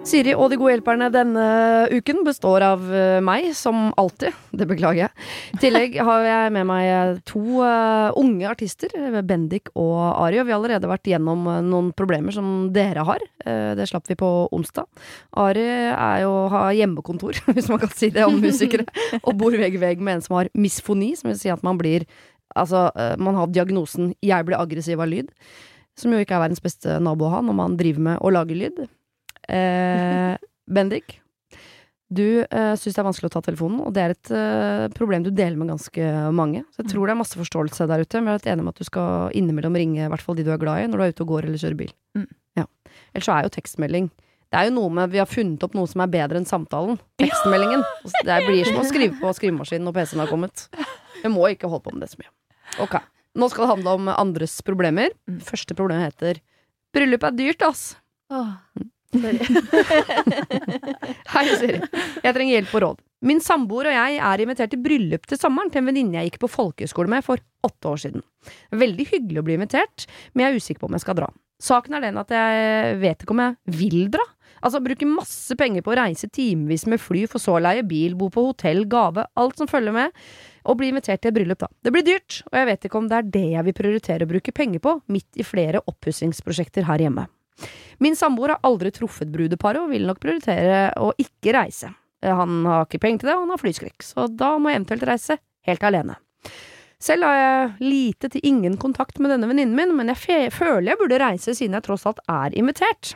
[0.00, 1.42] Siri og de gode hjelperne denne
[1.92, 4.32] uken består av eh, meg, som alltid.
[4.56, 5.26] Det beklager jeg.
[5.52, 8.94] I tillegg har jeg med meg to uh, unge artister,
[9.28, 10.40] Bendik og Ari.
[10.40, 13.24] Og vi har allerede vært gjennom noen problemer som dere har.
[13.76, 14.88] Det slapp vi på onsdag.
[15.40, 18.88] Ari er jo har hjemmekontor, hvis man kan si det om musikere,
[19.26, 21.80] og bor vegg i vegg med en som har misfoni, som vil si at man
[21.80, 22.08] blir
[22.58, 22.88] Altså,
[23.22, 25.28] man har diagnosen 'jeg blir aggressiv av lyd',
[25.94, 28.58] som jo ikke er verdens beste nabo å ha når man driver med å lage
[28.58, 28.88] lyd.
[29.50, 30.36] Eh,
[30.70, 31.16] Bendik,
[32.10, 35.22] du eh, syns det er vanskelig å ta telefonen, og det er et eh, problem
[35.26, 36.64] du deler med ganske mange.
[36.74, 38.82] Så jeg tror det er masse forståelse der ute, men jeg er enig med at
[38.82, 41.14] du skal innimellom ringe i hvert fall de du er glad i, når du er
[41.14, 41.92] ute og går eller kjører bil.
[42.18, 42.26] Mm.
[42.58, 42.66] Ja.
[43.14, 44.08] Ellers så er jo tekstmelding
[44.50, 46.98] Det er jo noe med Vi har funnet opp noe som er bedre enn samtalen.
[47.22, 47.84] Tekstmeldingen.
[48.26, 50.66] Det blir som å skrive på skrivemaskinen når PC-en har kommet.
[51.22, 52.32] Vi må ikke holde på med det så mye.
[52.82, 52.96] Ok.
[53.38, 55.14] Nå skal det handle om andres problemer.
[55.30, 55.38] Mm.
[55.46, 56.42] Første problem heter
[56.90, 57.92] Bryllup er dyrt, ass.
[58.34, 58.90] Åh, Mm.
[61.34, 61.80] Hei, Siri.
[62.22, 63.00] Jeg trenger hjelp og råd.
[63.26, 66.42] Min samboer og jeg er invitert til bryllup til sommeren til en venninne jeg gikk
[66.44, 68.24] på folkehøyskole med for åtte år siden.
[68.72, 71.30] Veldig hyggelig å bli invitert, men jeg er usikker på om jeg skal dra.
[71.60, 74.24] Saken er den at jeg vet ikke om jeg vil dra.
[74.64, 78.14] Altså bruke masse penger på å reise timevis med fly, for så å leie bil,
[78.16, 80.16] bo på hotell, gave, alt som følger med,
[80.68, 81.68] og bli invitert til et bryllup, da.
[81.84, 84.32] Det blir dyrt, og jeg vet ikke om det er det jeg vil prioritere å
[84.32, 87.26] bruke penger på, midt i flere oppussingsprosjekter her hjemme.
[88.00, 91.92] Min samboer har aldri truffet brudeparet og vil nok prioritere å ikke reise.
[92.24, 95.06] Han har ikke penger til det, og han har flyskrekk, så da må jeg eventuelt
[95.08, 96.16] reise helt alene.
[97.00, 101.00] Selv har jeg lite til ingen kontakt med denne venninnen min, men jeg føler jeg
[101.00, 103.14] burde reise siden jeg tross alt er invitert.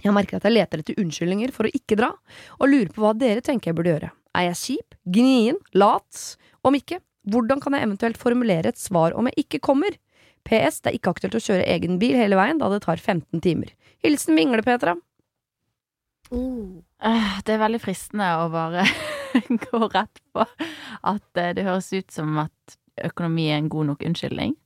[0.00, 2.12] Jeg merker at jeg leter etter unnskyldninger for å ikke dra,
[2.58, 4.12] og lurer på hva dere tenker jeg burde gjøre.
[4.38, 4.94] Er jeg kjip?
[5.10, 5.58] Gnien?
[5.74, 6.20] Lat?
[6.62, 9.98] Om ikke, hvordan kan jeg eventuelt formulere et svar om jeg ikke kommer?
[10.50, 13.40] PS, det er ikke aktuelt å kjøre egen bil hele veien, da det tar 15
[13.44, 13.70] timer.
[14.04, 14.96] Hilsen Vingle-Petra.
[16.30, 16.80] Oh.
[17.02, 18.84] Eh, Det er veldig fristende å bare
[19.66, 22.76] gå rett på at eh, det høres ut som at
[23.06, 24.56] økonomi er en god nok unnskyldning.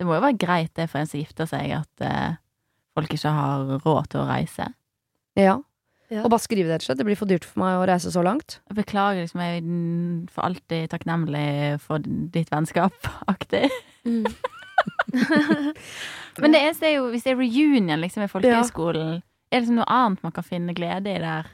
[0.00, 2.34] Det må jo være greit det for en som gifter seg, at eh,
[2.96, 4.66] folk ikke har råd til å reise.
[5.38, 5.60] Ja.
[6.12, 6.20] Ja.
[6.20, 6.98] Og bare skrive det, rett og slett.
[7.00, 8.58] Det blir for dyrt for meg å reise så langt.
[8.68, 11.46] Jeg beklager, liksom, jeg er for alltid takknemlig
[11.82, 12.04] for
[12.34, 13.70] ditt vennskap, aktig.
[14.04, 14.26] Mm.
[16.42, 19.78] Men det eneste er jo, hvis det er reunion liksom i folkehøyskolen, er det liksom
[19.78, 21.50] noe annet man kan finne glede i der,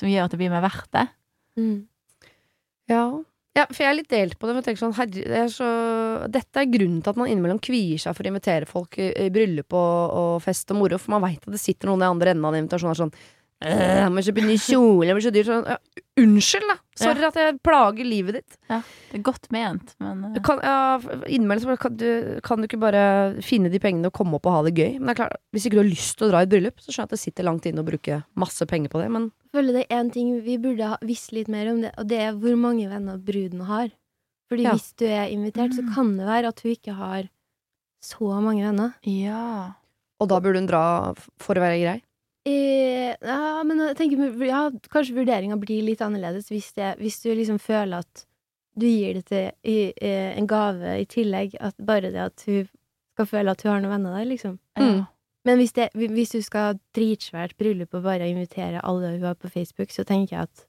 [0.00, 1.06] som gjør at det blir mer verdt det?
[1.60, 1.82] Mm.
[2.90, 3.02] Ja.
[3.58, 4.56] ja, for jeg er litt delt på det.
[4.56, 5.68] Men sånn, herre, det er så,
[6.32, 9.28] dette er grunnen til at man innimellom kvier seg for å invitere folk i, i
[9.34, 10.98] bryllup og, og fest og moro.
[10.98, 13.02] For man veit at det sitter noen i andre enden av en invitasjon og er
[13.04, 13.14] sånn
[13.60, 15.44] «Øh, Jeg må kjøpe ny kjole, blir så dyr.
[15.44, 15.76] Sånn, ja,
[16.16, 16.76] unnskyld, da!
[16.96, 18.56] Sorry at jeg plager livet ditt.
[18.70, 20.38] Det er godt ment, men uh...
[20.40, 20.96] Kan, ja,
[21.28, 23.02] innimellom så kan du, kan du ikke bare
[23.44, 24.94] finne de pengene og komme opp og ha det gøy.
[24.98, 26.80] Men det er klart, hvis ikke du har lyst til å dra i et bryllup,
[26.80, 29.10] så skjønner jeg at det sitter langt inne å bruke masse penger på det.
[29.12, 32.08] Men føler det er én ting vi burde ha visst litt mer om, det, og
[32.08, 33.90] det er hvor mange venner bruden har.
[34.50, 34.72] Fordi Ja.
[34.72, 35.94] hvis du er invitert, så Mm.
[35.94, 37.28] kan det være at hun ikke har
[38.02, 38.94] så mange venner.
[39.04, 39.74] ja.
[40.20, 42.02] Og da burde hun dra for å være grei.
[42.48, 44.62] Eh, ja, men jeg tenker ja,
[44.92, 48.24] kanskje vurderinga blir litt annerledes hvis, det, hvis du liksom føler at
[48.80, 52.68] du gir det til i, eh, en gave i tillegg, at bare det at hun
[53.12, 54.56] skal føle at hun har noen venner der, liksom.
[54.78, 55.02] Mm.
[55.48, 59.36] Men hvis, det, hvis du skal ha dritsvært bryllup og bare invitere alle hun har
[59.40, 60.64] på Facebook, så tenker jeg at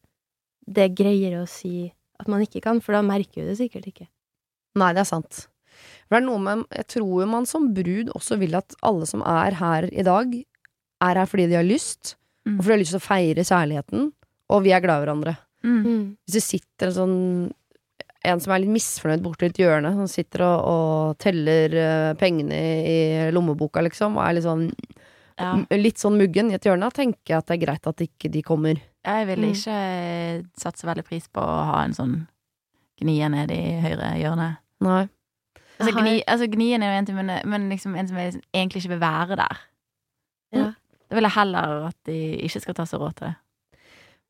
[0.67, 3.87] det er greiere å si at man ikke kan, for da merker hun det sikkert
[3.91, 4.07] ikke.
[4.79, 5.45] Nei, det er sant.
[6.05, 9.23] For det er noe med Jeg tror man som brud også vil at alle som
[9.25, 10.33] er her i dag,
[11.01, 12.56] er her fordi de har lyst, Mm.
[12.57, 14.12] og fordi de har lyst til å feire kjærligheten,
[14.50, 15.35] og vi er glad i hverandre.
[15.63, 15.84] Mm.
[15.85, 16.06] Mm.
[16.25, 17.53] Hvis det sitter en sånn
[18.23, 22.53] en som er litt misfornøyd borti et hjørne, som sitter og, og teller eh, pengene
[22.85, 24.72] i, lommeboka, liksom, og er litt sånn
[25.40, 25.56] Ja.
[25.72, 28.41] litt sånn muggen i et hjørne, tenker jeg at det er greit at ikke de
[28.45, 28.78] kommer.
[29.06, 29.53] Jeg ville Mm.
[29.56, 32.28] ikke satse veldig pris på å ha en sånn
[33.01, 34.57] gnie ned i høyre hjørne.
[34.81, 35.07] Nei.
[35.79, 38.84] Altså, gni, altså gnien er jo en ting, men, men liksom en som er, egentlig
[38.84, 39.58] ikke vil være der.
[40.53, 40.73] Ja.
[41.11, 42.17] Da vil jeg heller at de
[42.47, 43.34] ikke skal ta seg råd til det.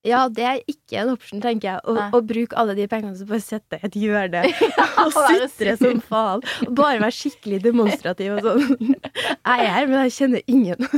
[0.10, 1.82] Ja, det er ikke en option, tenker jeg.
[1.86, 4.42] Å, å bruke alle de pengene som bare sette et hjørne
[5.04, 6.42] og være sutre som faen.
[6.66, 8.82] Og bare være skikkelig demonstrativ og sånn.
[8.98, 10.90] Jeg er her, men jeg kjenner ingen.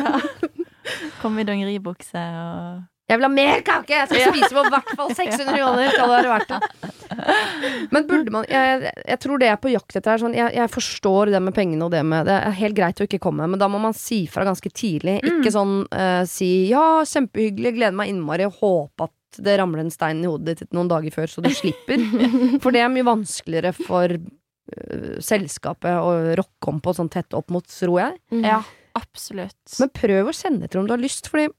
[1.19, 2.81] Komme i dongeribukse og
[3.13, 3.93] Jeg vil ha mer kake!
[3.93, 5.93] Jeg skal spise på hvert fall 600 kroner!
[5.93, 6.93] Skal det være verdt det.
[7.93, 10.53] Men burde man Jeg, jeg tror det jeg er på jakt etter, er sånn jeg,
[10.57, 13.47] jeg forstår det med pengene og det med Det er helt greit å ikke komme,
[13.49, 15.19] men da må man si fra ganske tidlig.
[15.27, 19.93] Ikke sånn uh, si 'ja, kjempehyggelig, gleder meg innmari', og håpe at det ramler en
[19.93, 22.01] stein i hodet ditt noen dager før, så du slipper.
[22.63, 27.53] For det er mye vanskeligere for uh, selskapet å rocke om på sånn tett opp
[27.53, 28.19] mot, tror jeg.
[28.33, 28.45] Mm.
[28.45, 28.61] Ja,
[28.99, 29.61] absolutt.
[29.81, 31.49] Men prøv å kjenne etter om du har lyst, fordi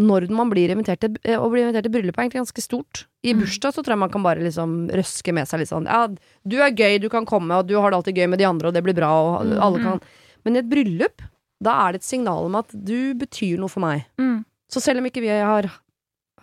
[0.00, 3.06] når man blir invitert til, eh, å bli invitert til bryllup er egentlig ganske stort.
[3.24, 3.40] I Mm.
[3.42, 6.56] bursdag så tror jeg man kan bare liksom røske med seg litt sånn Ja, du
[6.62, 8.74] er gøy, du kan komme, og du har det alltid gøy med de andre, og
[8.74, 9.60] det blir bra, og Mm.
[9.60, 10.00] alle kan
[10.44, 11.22] Men i et bryllup,
[11.62, 14.06] da er det et signal om at du betyr noe for meg.
[14.18, 14.44] Mm.
[14.68, 15.62] Så selv om ikke vi har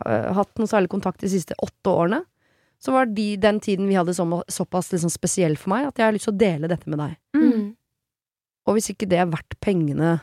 [0.06, 2.24] øh, hatt noe særlig kontakt de siste åtte årene,
[2.80, 6.06] så var de, den tiden vi hadde så, såpass liksom spesiell for meg at jeg
[6.06, 7.18] har lyst til å dele dette med deg.
[7.36, 7.52] Mm.
[7.52, 7.75] Mm.
[8.68, 10.22] Og hvis ikke det er verdt pengene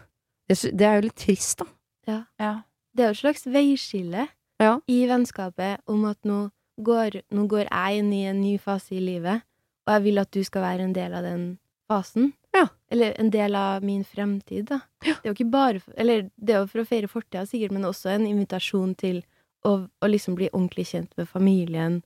[0.49, 1.67] Det, er jo litt trist, da.
[2.07, 2.25] Ja.
[2.41, 2.63] Ja.
[2.97, 4.29] Det er jo et slags veiskille
[4.61, 4.79] Ja.
[4.89, 6.51] i vennskapet om at nå
[6.81, 9.43] går, nå går jeg inn i en ny fase i livet,
[9.87, 11.59] og jeg vil at du skal være en del av den
[11.91, 12.33] fasen.
[12.57, 12.67] Ja.
[12.91, 14.81] Eller en del av min fremtid, da.
[15.05, 15.15] Ja.
[15.21, 17.71] Det er jo ikke bare for, Eller det er jo for å feire fortida, sikkert,
[17.77, 19.23] men også en invitasjon til
[19.65, 22.03] å, å liksom bli ordentlig kjent med familien.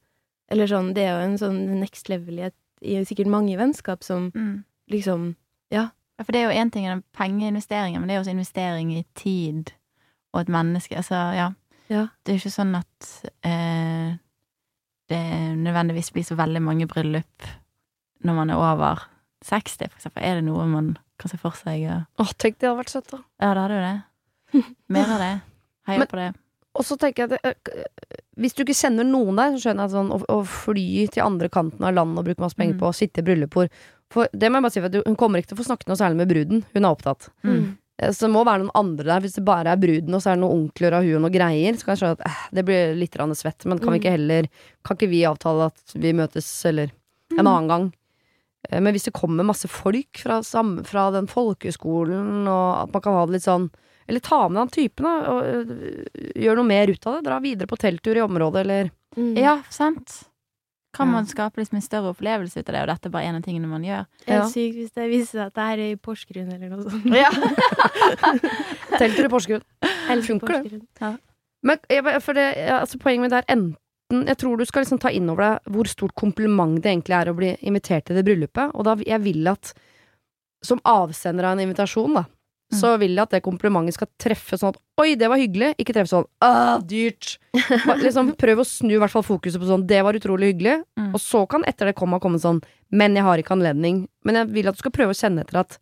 [0.50, 2.38] Eller sånn, det er jo en sånn next level
[2.82, 4.64] i, sikkert mange vennskap som Mm.
[4.90, 5.36] liksom
[5.70, 8.90] Ja, Ja, for det er jo én ting den pengeinvesteringen, men det er også investering
[8.92, 9.72] i tid
[10.32, 10.96] og et menneske.
[10.96, 11.48] Altså, ja.
[11.90, 12.04] Ja.
[12.24, 13.08] Det er jo ikke sånn at
[13.46, 14.12] eh,
[15.10, 15.22] det
[15.58, 17.48] nødvendigvis blir så veldig mange bryllup
[18.24, 19.00] når man er over
[19.48, 20.22] 60, for eksempel.
[20.22, 21.80] Er det noe man kan se for seg?
[21.82, 23.22] Ja, Åh, tenk det hadde vært søtt, da.
[23.40, 24.64] ja det hadde jo det.
[24.94, 25.32] Mer av det.
[25.88, 26.28] Heier på det.
[26.78, 27.88] Og så tenker jeg at øh,
[28.38, 31.24] hvis du ikke kjenner noen der, så skjønner jeg at sånn å, å fly til
[31.24, 32.80] andre kanten av landet og bruke masse penger Mm.
[32.84, 33.72] på å sitte i bryllupsbord
[34.14, 35.90] For det må jeg bare si, for at hun kommer ikke til å få snakket
[35.90, 36.62] noe særlig med bruden.
[36.74, 37.26] Hun er opptatt.
[37.42, 37.64] Mm.
[38.00, 39.20] Eh, Så det må være noen andre der.
[39.20, 41.34] Hvis det bare er bruden, og så er det noen onkler av hun og noe
[41.34, 43.66] greier, så kan jeg skjønne at eh, det blir litt svett.
[43.66, 44.02] Men kan vi Mm.
[44.02, 44.48] ikke heller
[44.84, 46.90] Kan ikke vi avtale at vi møtes, eller
[47.38, 47.92] en annen gang?
[48.70, 53.02] Eh, Men hvis det kommer masse folk fra, sam- fra den folkeskolen, og at man
[53.02, 53.70] kan ha det litt sånn
[54.08, 56.04] Eller ta med den typen, da, og øh,
[56.34, 57.24] gjør noe mer ut av det.
[57.28, 59.36] Dra videre på telttur i området, eller Mm.
[59.36, 60.29] Ja, sant.
[60.92, 61.12] Kan Ja.
[61.12, 63.42] man skape liksom en større opplevelse ut av det, og dette er bare en av
[63.42, 64.06] tingene man gjør?
[64.26, 64.46] Helt Ja.
[64.50, 67.04] sykt hvis det viser seg at det her er i Porsgrunn eller noe sånt.
[67.14, 67.30] Ja.
[68.98, 69.62] Telter i Porsgrunn.
[70.10, 70.80] Eller Funker det?
[71.00, 71.12] Ja.
[71.62, 73.76] Men jeg, for det, altså, poenget mitt er enten
[74.26, 77.28] Jeg tror du skal liksom ta inn over deg hvor stort kompliment det egentlig er
[77.30, 78.72] å bli invitert til det bryllupet.
[78.74, 79.70] Og da jeg vil at,
[80.66, 82.24] som avsender av en invitasjon, da,
[82.72, 85.94] så vil jeg at det komplimentet skal treffe sånn at oi, det var hyggelig, ikke
[85.96, 87.36] treffe sånn ah, dyrt.
[87.54, 91.14] Liksom, prøv å snu i hvert fall fokuset på sånn det var utrolig hyggelig, Mm.
[91.16, 92.60] og så kan etter det komme komme sånn
[92.94, 94.04] men jeg har ikke anledning.
[94.26, 95.78] Men jeg vil at du skal prøve å kjenne etter at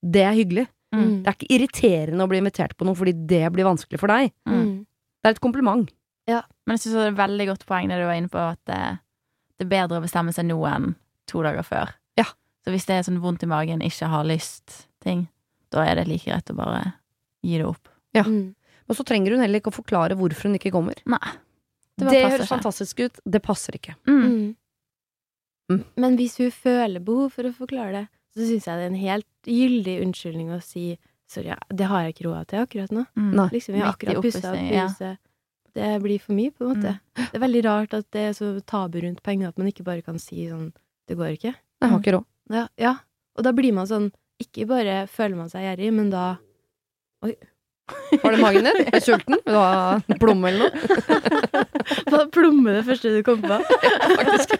[0.00, 0.66] det er hyggelig.
[0.94, 1.22] Mm.
[1.22, 4.32] Det er ikke irriterende å bli invitert på noe fordi det blir vanskelig for deg.
[4.48, 4.84] Mm.
[5.20, 5.90] Det er et kompliment.
[6.28, 8.38] Ja, Men jeg synes det er et veldig godt poeng det du var inne på,
[8.38, 8.80] at det,
[9.58, 10.92] det er bedre å bestemme seg nå enn
[11.30, 11.92] to dager før.
[12.20, 12.28] Ja.
[12.64, 15.26] Så hvis det er sånn vondt i magen, ikke har lyst, ting,
[15.70, 16.80] da er det like greit å bare
[17.46, 17.90] gi det opp.
[18.16, 18.24] Ja.
[18.26, 18.54] Mm.
[18.90, 20.98] Og så trenger hun heller ikke å forklare hvorfor hun ikke kommer.
[21.08, 21.36] Nei.
[22.00, 23.20] Det, det høres fantastisk ut.
[23.24, 23.94] Det passer ikke.
[24.08, 24.24] Mm.
[24.24, 24.48] Mm.
[25.70, 25.84] Mm.
[26.02, 29.00] Men hvis hun føler behov for å forklare det, så syns jeg det er en
[29.00, 30.84] helt gyldig unnskyldning å si
[31.30, 33.04] sorry, det har jeg ikke råd til akkurat nå.
[33.18, 33.32] Mm.
[33.38, 33.48] Nei.
[33.54, 35.10] Liksom, vi har akkurat pussa opp huset.
[35.10, 35.16] ja.
[35.70, 36.96] Det blir for mye, på en måte.
[37.14, 40.02] Det er veldig rart at det er så tabu rundt penger at man ikke bare
[40.02, 40.72] kan si sånn
[41.06, 41.52] det går ikke.
[41.54, 42.26] Jeg har ikke råd.
[42.50, 42.96] Ja, ja.
[43.38, 44.08] Og da blir man sånn
[44.40, 46.24] Ikke bare føler man seg gjerrig, men da
[47.26, 47.34] Oi.
[48.22, 48.76] Var det magen din?
[48.86, 49.34] Er du sulten?
[49.44, 50.70] Vil du ha plomme eller noe?
[52.10, 53.58] Hva plomme det første du kom på?
[54.20, 54.54] Faktisk.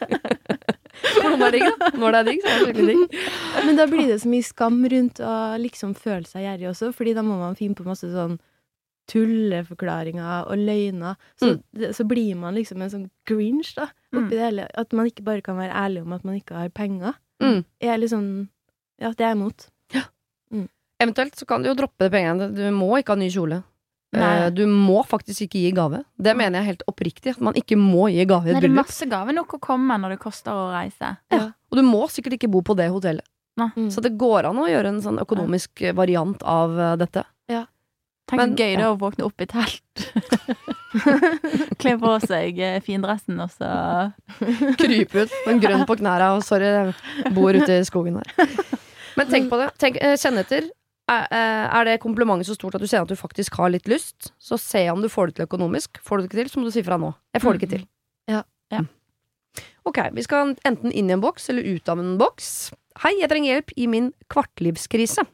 [1.21, 1.91] Plomme er digg, da.
[1.97, 3.19] Når det er digg, så er det skikkelig digg.
[3.69, 7.14] Men da blir det så mye skam rundt å liksom føle seg gjerrig også, fordi
[7.16, 8.37] da må man finne på masse sånn
[9.11, 11.16] tulleforklaringer og løgner.
[11.40, 11.62] Så, Mm.
[11.81, 14.31] det, så blir man liksom en sånn grinch, da, oppi Mm.
[14.31, 14.69] det hele.
[14.75, 17.14] At man ikke bare kan være ærlig om at man ikke har penger.
[17.43, 17.64] Mm.
[17.81, 18.49] Jeg er liksom
[19.00, 19.71] Ja, det er jeg imot.
[21.00, 22.50] Eventuelt så kan du jo droppe de pengene.
[22.54, 23.62] Du må ikke ha ny kjole.
[24.16, 24.30] Nei.
[24.47, 26.02] Eh, Du må faktisk ikke gi gave.
[26.21, 27.37] Det mener jeg helt oppriktig.
[27.37, 28.62] At man ikke må gi gave i et bryllup.
[28.62, 31.14] det er masse gave nok å komme når det koster å reise.
[31.30, 33.25] Og du må sikkert ikke bo på det hotellet.
[33.61, 33.90] Mm.
[33.92, 37.25] Så det går an å gjøre en sånn økonomisk variant av dette.
[37.25, 37.26] dette.
[38.30, 38.90] Tenk Men- gøy det ja.
[38.92, 40.02] å våkne opp i telt.
[41.80, 43.71] Kle på seg eh, findressen, og så
[44.80, 46.69] Krype ut, en grønn på knæra, og sorry,
[47.25, 48.54] jeg bor ute i skogen her.
[49.19, 49.71] Men tenk på det.
[49.83, 50.69] Tenk, eh, kjenn etter.
[51.11, 53.88] Er, eh, er det komplimentet så stort at du ser at du faktisk har litt
[53.90, 55.99] lyst, så se om du får det til økonomisk.
[56.07, 57.11] Får du det ikke til, så må du si fra nå.
[57.35, 57.85] Jeg får det ikke til.
[58.31, 58.45] Ja.
[58.71, 58.85] Ja.
[59.88, 62.71] Ok, vi skal enten inn i en boks eller ut av en boks.
[63.02, 65.25] Hei, jeg trenger hjelp i min kvartlivskrise.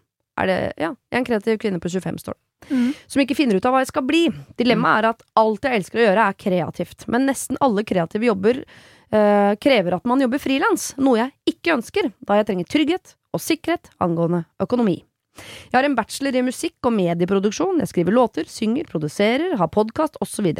[0.40, 2.42] Er det, ja, jeg er en kreativ kvinne på 25, står det.
[2.71, 2.92] Mm.
[3.06, 4.23] Som ikke finner ut av hva jeg skal bli.
[4.59, 7.06] Dilemmaet er at alt jeg elsker å gjøre, er kreativt.
[7.12, 12.11] Men nesten alle kreative jobber eh, krever at man jobber frilans, noe jeg ikke ønsker,
[12.25, 15.00] da jeg trenger trygghet og sikkerhet angående økonomi.
[15.37, 20.19] Jeg har en bachelor i musikk og medieproduksjon, jeg skriver låter, synger, produserer, har podkast
[20.25, 20.50] osv.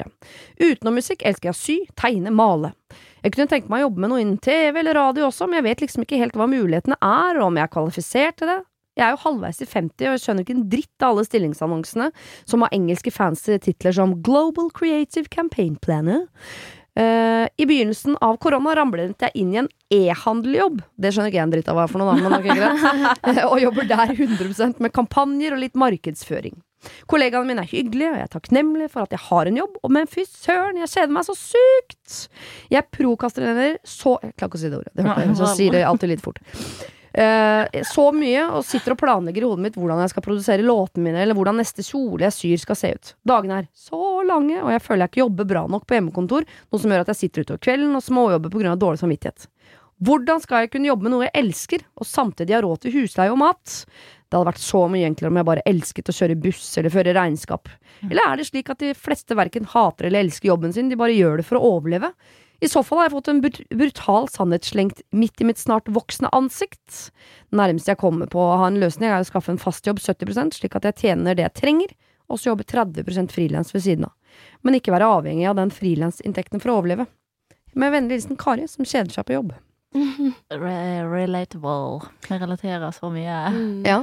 [0.61, 2.75] Utenom musikk elsker jeg å sy, tegne, male.
[3.25, 5.69] Jeg kunne tenke meg å jobbe med noe innen TV eller radio også, men jeg
[5.71, 8.61] vet liksom ikke helt hva mulighetene er, og om jeg er kvalifisert til det.
[8.97, 12.07] Jeg er jo halvveis i 50, og jeg skjønner ikke en dritt av alle stillingsannonsene
[12.49, 16.23] som har engelske fancy titler som Global Creative Campaign Planner.
[16.97, 20.81] Eh, I begynnelsen av korona ramlet jeg inn i en e-handeljobb.
[20.97, 23.43] Det skjønner ikke jeg en dritt av hva er for noe, da, men ok, greit.
[23.51, 26.57] og jobber der 100 med kampanjer og litt markedsføring.
[27.11, 30.09] Kollegaene mine er hyggelige, og jeg er takknemlig for at jeg har en jobb, men
[30.11, 32.19] fy søren, jeg kjeder meg så sykt!
[32.73, 35.75] Jeg prokastrerer så Jeg klarer ikke å si det ordet, det hørte jeg, så sier
[35.77, 36.41] det alltid litt fort.
[37.17, 41.07] Eh, så mye, og sitter og planlegger i hodet mitt hvordan jeg skal produsere låtene
[41.07, 43.13] mine, eller hvordan neste kjole jeg syr skal se ut.
[43.25, 46.83] Dagene er så lange, og jeg føler jeg ikke jobber bra nok på hjemmekontor, noe
[46.83, 49.49] som gjør at jeg sitter utover kvelden og småjobber av dårlig samvittighet.
[50.05, 53.33] Hvordan skal jeg kunne jobbe med noe jeg elsker, og samtidig ha råd til husleie
[53.33, 53.79] og mat?
[54.27, 57.15] Det hadde vært så mye enklere om jeg bare elsket å kjøre buss eller føre
[57.17, 57.71] regnskap.
[58.11, 61.17] Eller er det slik at de fleste verken hater eller elsker jobben sin, de bare
[61.17, 62.13] gjør det for å overleve?
[62.65, 65.89] I så fall har jeg fått en brut brutal sannhet slengt midt i mitt snart
[65.93, 67.11] voksne ansikt.
[67.53, 70.57] Nærmeste jeg kommer på å ha en løsning, er å skaffe en fast jobb 70%
[70.57, 71.93] slik at jeg tjener det jeg trenger,
[72.33, 74.15] og så jobbe 30% frilans ved siden av.
[74.65, 77.07] Men ikke være avhengig av den frilansinntekten for å overleve.
[77.77, 79.53] Med vennlig hilsen Kari, som kjeder seg på jobb.
[80.65, 82.09] Re relatable.
[82.29, 83.37] Jeg relaterer så mye.
[83.53, 83.85] Mm.
[83.87, 84.01] Ja.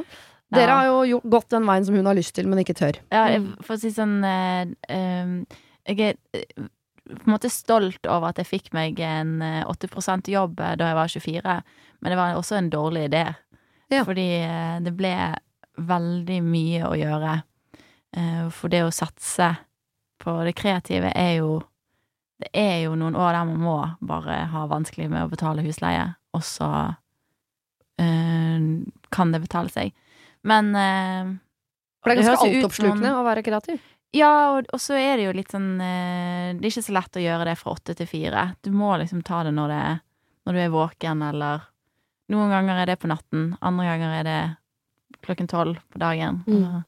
[0.53, 3.00] Dere har jo gjort, gått den veien som hun har lyst til, men ikke tør.
[3.10, 3.55] Ja, Mm.
[3.65, 5.57] for å si sånn eh, eh,
[5.89, 6.67] Jeg er eh,
[7.10, 10.91] på en måte stolt over at jeg fikk meg en eh, 80% jobb eh, da
[10.91, 11.55] jeg var 24,
[12.00, 13.25] men det var også en dårlig idé.
[13.91, 14.03] Ja.
[14.07, 15.12] Fordi eh, det ble
[15.77, 17.36] veldig mye å gjøre.
[18.15, 19.51] Eh, For det å satse
[20.24, 21.62] på det kreative er jo
[22.43, 26.10] Det er jo noen år der man må bare ha vanskelig med å betale husleie,
[26.36, 26.69] og så
[28.01, 28.60] eh,
[29.13, 29.93] kan det betale seg.
[30.43, 31.29] Men eh,
[32.03, 33.79] For det er ganske altoppslukende å være kreativ.
[34.13, 37.17] Ja, og, og så er det jo litt sånn eh, Det er ikke så lett
[37.17, 38.43] å gjøre det fra åtte til fire.
[38.62, 39.86] Du må liksom ta det når, det,
[40.46, 41.70] når du er våken, eller
[42.32, 44.38] Noen ganger er det på natten, andre ganger er det
[45.25, 46.39] klokken tolv på dagen.
[46.48, 46.84] Mm.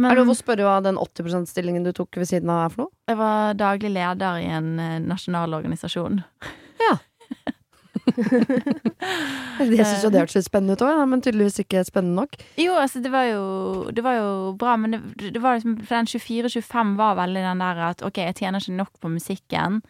[0.00, 2.62] Men Er det lov å spørre hva den 80 %-stillingen du tok ved siden av
[2.62, 2.94] er for noe?
[3.10, 6.22] jeg var daglig leder i en eh, nasjonal organisasjon.
[9.60, 12.38] Jeg syns jo det hørtes spennende ut òg, men tydeligvis ikke spennende nok.
[12.60, 13.42] Jo, altså, det var jo,
[13.94, 17.82] det var jo bra, men det, det var liksom den 24-25 var veldig den der
[17.90, 19.82] at ok, jeg tjener ikke nok på musikken.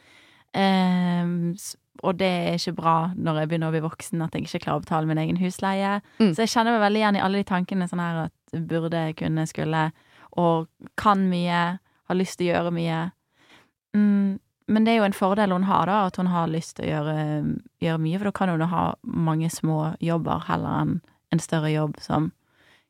[0.51, 1.55] Um,
[2.03, 4.81] og det er ikke bra når jeg begynner å bli voksen, at jeg ikke klarer
[4.81, 5.99] å betale min egen husleie.
[6.19, 6.33] Mm.
[6.33, 9.47] Så jeg kjenner meg veldig igjen i alle de tankene sånn her at burde, kunne,
[9.51, 9.89] skulle,
[10.41, 13.01] og kan mye, har lyst til å gjøre mye.
[13.97, 14.39] Mm,
[14.71, 16.91] men det er jo en fordel hun har, da, at hun har lyst til å
[16.91, 17.15] gjøre,
[17.83, 21.01] gjøre mye, for da kan hun ha mange små jobber heller enn
[21.35, 22.31] en større jobb som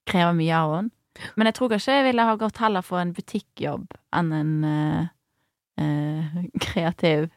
[0.08, 0.94] krever mye av henne.
[1.36, 5.08] Men jeg tror kanskje jeg ville ha gått heller for en butikkjobb enn en uh,
[5.82, 7.28] uh, kreativ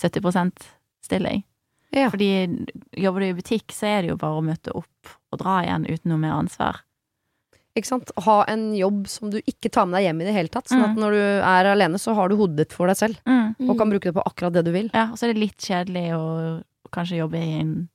[0.00, 0.50] 70
[1.04, 1.44] stilling.
[1.94, 2.10] Ja.
[2.10, 2.66] Fordi
[2.98, 5.86] jobber du i butikk, så er det jo bare å møte opp og dra igjen
[5.88, 6.82] uten noe mer ansvar.
[7.78, 8.10] Ikke sant?
[8.26, 10.66] Ha en jobb som du ikke tar med deg hjem i det hele tatt.
[10.68, 10.90] Sånn Mm.
[10.90, 13.20] at når du er alene, så har du hodet ditt for deg selv.
[13.68, 14.90] Og kan bruke det på akkurat det du vil.
[14.94, 17.88] Ja, og så er det litt kjedelig å kanskje jobbe i en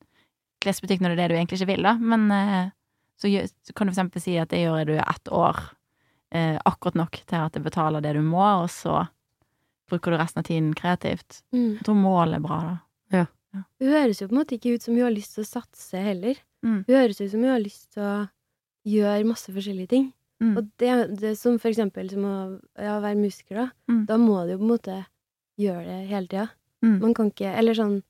[0.64, 1.94] klesbutikk når det er det du egentlig ikke vil, da.
[2.00, 2.70] Men eh,
[3.20, 3.28] så,
[3.76, 5.60] kan du for eksempel si at det gjør du ett år.
[6.32, 9.08] Eh, akkurat nok til at det betaler det du må, og så
[9.90, 11.42] bruker du resten av tiden kreativt.
[11.54, 11.78] Mm.
[11.78, 13.26] Jeg tror målet er bra, da.
[13.80, 15.96] Hun høres jo på en måte ikke ut som hun har lyst til å satse
[15.96, 16.36] heller.
[16.66, 16.82] Mm.
[16.88, 18.28] Hun høres ut som hun har lyst til å
[18.86, 20.08] gjøre masse forskjellige ting.
[20.44, 20.56] Mm.
[20.60, 22.36] Og det, det som for eksempel som å
[22.76, 23.68] ja, være musiker, da.
[23.92, 24.02] Mm.
[24.10, 24.98] Da må du jo på en måte
[25.62, 26.50] gjøre det hele tida.
[26.84, 26.98] Mm.
[27.02, 28.02] Man kan ikke Eller sånn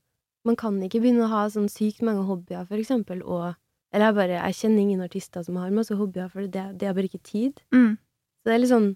[0.46, 3.54] Man kan ikke begynne å ha sånn sykt mange hobbyer, for eksempel, og
[3.94, 6.98] Eller jeg bare Jeg kjenner ingen artister som har masse hobbyer, for det, det er
[6.98, 7.62] bare ikke tid.
[7.72, 7.96] Mm.
[8.42, 8.90] Så det er litt sånn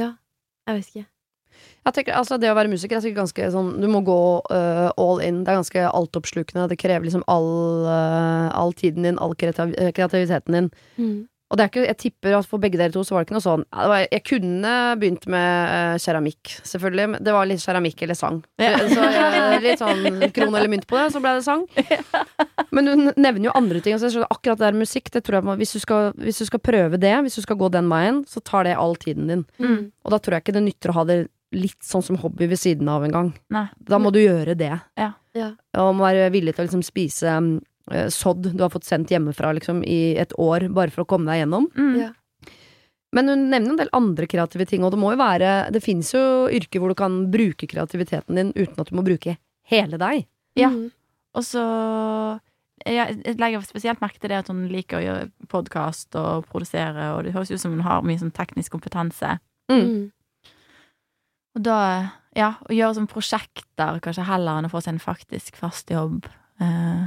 [0.00, 0.14] Ja,
[0.66, 1.06] jeg vet ikke.
[1.86, 4.18] Jeg tenker, altså Det å være musiker er sikkert ganske sånn Du må gå
[4.50, 5.44] uh, all in.
[5.46, 6.66] Det er ganske altoppslukende.
[6.72, 7.48] Det krever liksom all,
[7.86, 10.70] uh, all tiden din, all kreativ kreativiteten din.
[10.98, 11.16] Mm.
[11.46, 13.36] Og det er ikke, jeg tipper at for begge dere to så var det ikke
[13.36, 17.04] noe sånn var, Jeg kunne begynt med keramikk, selvfølgelig.
[17.12, 18.40] Men det var litt keramikk eller sang.
[18.58, 18.72] Ja.
[18.90, 21.62] Så jeg, litt sånn krone eller mynt på det, så ble det sang.
[22.74, 23.94] Men hun nevner jo andre ting.
[23.94, 26.64] Altså, akkurat det der musikk, det tror jeg må, hvis, du skal, hvis du skal
[26.66, 29.46] prøve det, hvis du skal gå den veien, så tar det all tiden din.
[29.62, 29.80] Mm.
[30.02, 31.20] Og da tror jeg ikke det nytter å ha det
[31.54, 33.30] litt sånn som hobby ved siden av engang.
[33.54, 33.66] Nei.
[33.78, 34.74] Da må du gjøre det.
[34.98, 35.12] Ja.
[35.36, 35.52] Ja.
[35.78, 37.50] Og må være villig til å liksom spise mm,
[37.92, 41.30] eh, sodd du har fått sendt hjemmefra liksom, i et år, bare for å komme
[41.30, 41.68] deg gjennom.
[41.76, 41.96] Mm.
[42.00, 42.12] Ja.
[43.16, 46.10] Men hun nevner en del andre kreative ting, og det må jo være Det fins
[46.12, 49.38] jo yrker hvor du kan bruke kreativiteten din uten at du må bruke
[49.70, 50.26] hele deg.
[50.58, 50.72] Ja.
[50.72, 50.90] Mm.
[51.36, 51.62] Og så
[52.84, 57.12] jeg, jeg legger spesielt merke til det at hun liker å gjøre podkast og produsere,
[57.14, 59.38] og det høres ut som hun har mye sånn teknisk kompetanse.
[59.72, 60.10] Mm.
[61.56, 61.76] Og da,
[62.36, 66.26] ja, å gjøre sånne prosjekter kanskje heller enn å få seg en faktisk fast jobb.
[66.60, 67.06] Eh,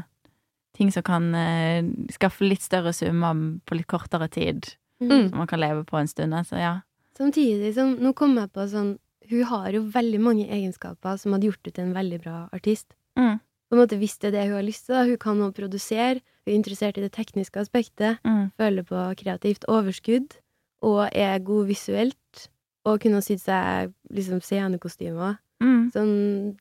[0.77, 1.83] ting som kan eh,
[2.15, 5.29] skaffe litt større summer på litt kortere tid, Mm.
[5.29, 6.33] som man kan leve på en stund.
[6.43, 6.81] Så ja.
[7.15, 8.97] Samtidig som Nå kom jeg på sånn
[9.29, 12.87] Hun har jo veldig mange egenskaper som hadde gjort henne til en veldig bra artist.
[13.15, 13.39] Mm,
[13.69, 14.95] På en måte Hvis det er det hun har lyst til.
[14.95, 19.15] da Hun kan nå produsere, hun er interessert i det tekniske aspektet, mm, føler på
[19.23, 20.35] kreativt overskudd
[20.81, 22.49] og er god visuelt.
[22.87, 25.37] Og kunne ha sydd seg liksom scenekostymer.
[25.63, 25.91] mm.
[25.93, 26.13] Sånn,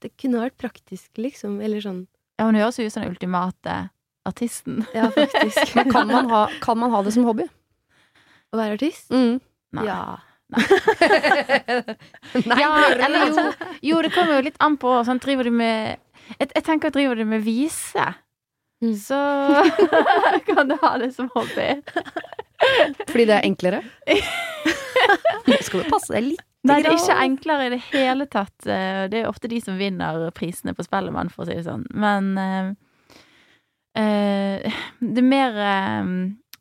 [0.03, 1.61] det kunne vært praktisk, liksom.
[1.63, 2.07] Eller sånn
[2.39, 3.91] Ja, hun høres jo ut som den ultimate
[4.27, 4.85] artisten.
[4.95, 5.75] Ja, faktisk.
[5.79, 7.47] Men kan man, ha, kan man ha det som hobby?
[8.53, 9.11] Å være artist?
[9.13, 9.39] Mm.
[9.77, 9.85] Nei.
[9.87, 10.19] Ja.
[12.49, 12.69] Nei, ja,
[13.05, 13.43] eller jo,
[13.91, 14.95] jo, det kommer jo litt an på.
[15.05, 15.99] Sånn, driver du med
[16.39, 18.15] jeg, jeg tenker at driver du med vise,
[18.79, 18.93] Mm.
[18.95, 19.17] så
[20.47, 21.65] kan du ha det som hobby.
[23.09, 23.83] Fordi det er enklere?
[25.49, 26.45] Nå skal du passe deg litt.
[26.69, 28.67] Nei, det er ikke enklere i det hele tatt.
[28.67, 31.85] Eh, Det er ofte de som vinner prisene på Spellemann, for å si det sånn.
[31.95, 32.73] Men uh,
[33.99, 34.67] eh,
[35.01, 36.11] det er mer uh,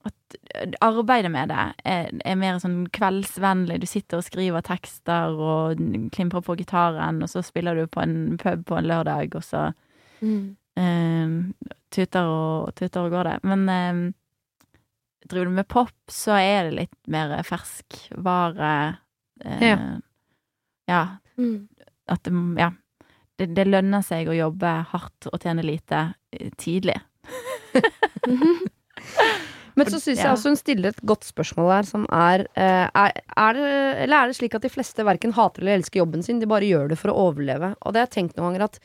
[0.07, 0.37] at
[0.85, 3.81] arbeidet med det er, er mer sånn kveldsvennlig.
[3.83, 5.81] Du sitter og skriver tekster og
[6.15, 9.69] klimprer på gitaren, og så spiller du på en pub på en lørdag, og så
[10.17, 10.55] Mm.
[10.81, 13.35] eh, tuter og, tuter og går det.
[13.45, 13.99] Men eh,
[15.25, 18.73] driver du med pop, så er det litt mer ferskvare.
[19.43, 19.77] Eh, Ja.
[20.87, 21.01] ja.
[21.37, 21.67] Mm.
[22.07, 22.71] At det, ja.
[23.37, 26.95] Det, det lønner seg å jobbe hardt og tjene lite eh, tidlig.
[29.77, 33.19] Men så syns jeg også hun stiller et godt spørsmål her, som er, eh, er,
[33.37, 33.67] er det,
[34.07, 36.65] Eller er det slik at de fleste verken hater eller elsker jobben sin, de bare
[36.65, 37.75] gjør det for å overleve?
[37.85, 38.79] Og det har jeg tenkt noen ganger at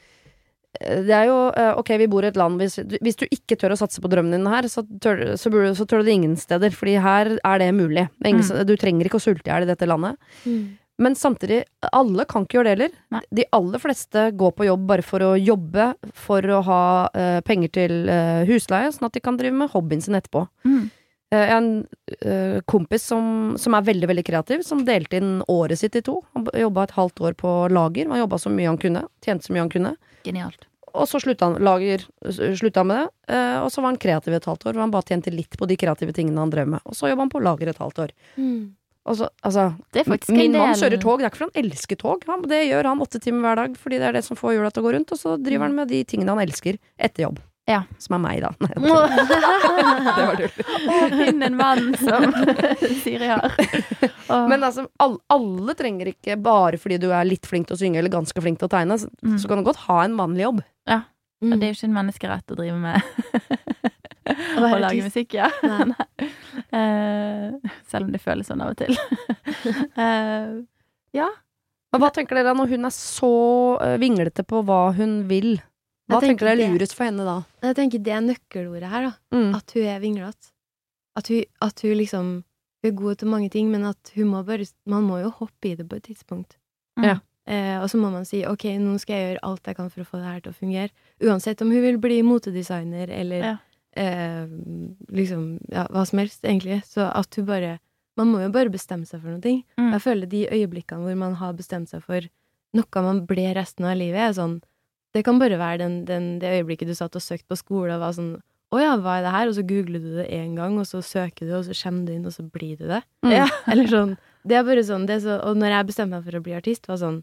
[0.81, 3.75] det er jo eh, Ok, vi bor i et land hvis, hvis du ikke tør
[3.75, 6.73] å satse på drømmen din her, så tør, så så tør du det ingen steder.
[6.75, 8.09] Fordi her er det mulig.
[8.25, 8.65] Ingen, Mm.
[8.67, 10.17] Du trenger ikke å sulte i hjel i dette landet.
[10.49, 10.79] Mm.
[11.03, 11.63] Men samtidig,
[11.93, 12.97] alle kan ikke gjøre det heller.
[13.15, 13.21] Nei.
[13.31, 17.73] De aller fleste går på jobb bare for å jobbe, for å ha uh, penger
[17.75, 20.45] til uh, husleie, sånn at de kan drive med hobbyen sin etterpå.
[20.69, 20.91] Mm.
[21.33, 25.97] Jeg har en kompis som, som er veldig veldig kreativ, som delte inn året sitt
[25.97, 26.19] i to.
[26.37, 28.11] Han jobba et halvt år på lager.
[28.13, 29.07] Han jobba så mye han kunne.
[29.25, 29.95] Tjente så mye han kunne.
[30.25, 30.69] Genialt.
[30.93, 33.35] Og så slutta han, lager, slutta han med det.
[33.35, 35.67] eh, Og så var han kreativ et halvt år, hvor han bare tjente litt på
[35.69, 36.85] de kreative tingene han drev med.
[36.85, 38.13] Og så jobba han på lager et halvt år.
[38.37, 38.75] Mm.
[39.03, 42.27] Så, altså, Det Min mann kjører tog, det er ikke fordi han elsker tog.
[42.29, 44.71] Han, det gjør han åtte timer hver dag, fordi det er det som får hjula
[44.71, 45.15] til å gå rundt.
[45.17, 47.41] Og så driver han med de tingene han elsker etter jobb.
[47.71, 47.85] Ja.
[48.03, 48.51] Som er meg, da.
[48.59, 50.65] Nei, det var tull.
[51.15, 52.27] Finn en mann som
[53.05, 53.55] Siri har.
[54.27, 54.49] Oh.
[54.51, 58.01] Men altså, alle, alle trenger ikke bare fordi du er litt flink til å synge
[58.03, 59.37] eller ganske flink til å tegne, så, Mm.
[59.39, 60.63] så kan du godt ha en vanlig jobb.
[61.43, 61.53] Mm.
[61.53, 62.99] Og det er jo ikke en menneskerett å drive med
[64.63, 65.49] Å lage musikk, ja.
[65.63, 66.29] Nei.
[66.71, 68.95] uh, selv om det føles sånn av og til.
[69.99, 70.63] uh,
[71.17, 71.29] ja.
[71.93, 73.33] Men hva tenker dere når hun er så
[73.77, 75.59] øh, vinglete på hva hun vil?
[76.11, 77.37] Hva Jeg tenker du er lurest for henne da?
[77.63, 79.13] Jeg tenker det er nøkkelordet her, da.
[79.37, 79.51] Mm.
[79.59, 80.51] At hun er vinglete.
[81.17, 81.29] At
[81.61, 82.31] at hun liksom
[82.83, 85.71] Hun er god til mange ting, men at hun må bare Man må jo hoppe
[85.71, 86.57] i det på et tidspunkt.
[86.99, 87.05] Mm.
[87.05, 87.19] Ja.
[87.47, 90.03] Eh, og så må man si ok, nå skal jeg gjøre alt jeg kan for
[90.03, 90.91] å få det her til å fungere.
[91.23, 93.57] Uansett om hun vil bli motedesigner eller Ja.
[93.99, 94.47] eh,
[95.11, 96.83] liksom ja, hva som helst, egentlig.
[96.87, 97.79] Så at hun bare
[98.15, 99.63] Man må jo bare bestemme seg for noe.
[99.79, 99.93] Mm.
[99.95, 102.21] Jeg føler de øyeblikkene hvor man har bestemt seg for
[102.75, 104.59] noe man ble resten av livet, er sånn
[105.13, 108.05] Det kan bare være den, den, det øyeblikket du satt og søkte på skole og
[108.05, 108.35] var sånn
[108.73, 109.51] Å ja, hva er det her?
[109.51, 112.15] Og så googler du det én gang, og så søker du, og så kommer du
[112.15, 113.03] inn, og så blir du det.
[113.21, 113.35] Mm.
[113.35, 113.49] Ja.
[113.73, 114.15] Eller sånn.
[114.49, 116.89] Det er bare sånn det så, Og når jeg bestemte meg for å bli artist,
[116.89, 117.21] var sånn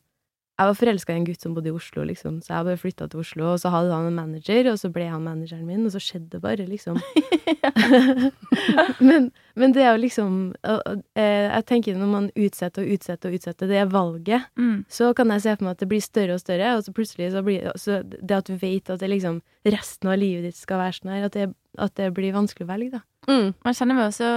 [0.60, 3.06] Jeg var forelska i en gutt som bodde i Oslo, liksom, så jeg bare flytta
[3.08, 5.94] til Oslo, og så hadde han en manager, og så ble han manageren min, og
[5.94, 7.00] så skjedde det bare, liksom.
[9.08, 13.38] men, men det er jo liksom eh, Jeg tenker når man utsetter og utsetter og
[13.40, 14.84] utsetter det valget, Mm.
[14.92, 17.32] så kan jeg se for meg at det blir større og større, og så plutselig
[17.32, 20.82] så blir så det at du vet at det liksom resten av livet ditt skal
[20.82, 21.48] være sånn her, at det,
[21.80, 23.32] at det blir vanskelig å velge, da.
[23.32, 23.54] Mm.
[23.64, 24.30] Man kjenner meg også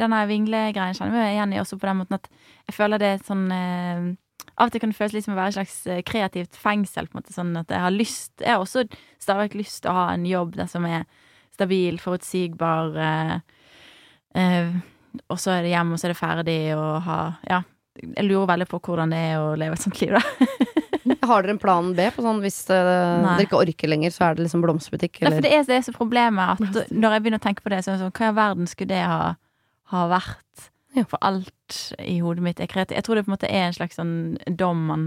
[0.00, 2.28] Denne vinglegreien kjenner vi igjen i også på den måten at
[2.70, 4.04] jeg føler det er sånn eh,
[4.56, 7.08] Av og til kan det føles litt som å være et slags eh, kreativt fengsel,
[7.08, 7.34] på en måte.
[7.34, 8.86] Sånn at jeg har lyst Jeg har også
[9.20, 11.04] stadig lyst til å ha en jobb der som er
[11.56, 13.34] stabil, forutsigbar, eh,
[14.40, 14.72] eh,
[15.28, 17.62] og så er det hjem, og så er det ferdig, og ha Ja.
[18.00, 20.22] Jeg lurer veldig på hvordan det er å leve et sånt liv, da.
[21.28, 24.36] Har dere en plan B på sånn hvis øh, dere ikke orker lenger, så er
[24.36, 25.22] det liksom blomsterbutikk?
[25.24, 27.72] Nei, for det er, det er så problemet at når jeg begynner å tenke på
[27.72, 29.34] det, så er det sånn Hva i verden skulle det ha,
[29.94, 30.70] ha vært?
[30.96, 31.04] Ja.
[31.06, 32.96] For alt i hodet mitt er kreativt.
[32.98, 34.14] Jeg tror det på en måte er en slags sånn
[34.58, 35.06] dom man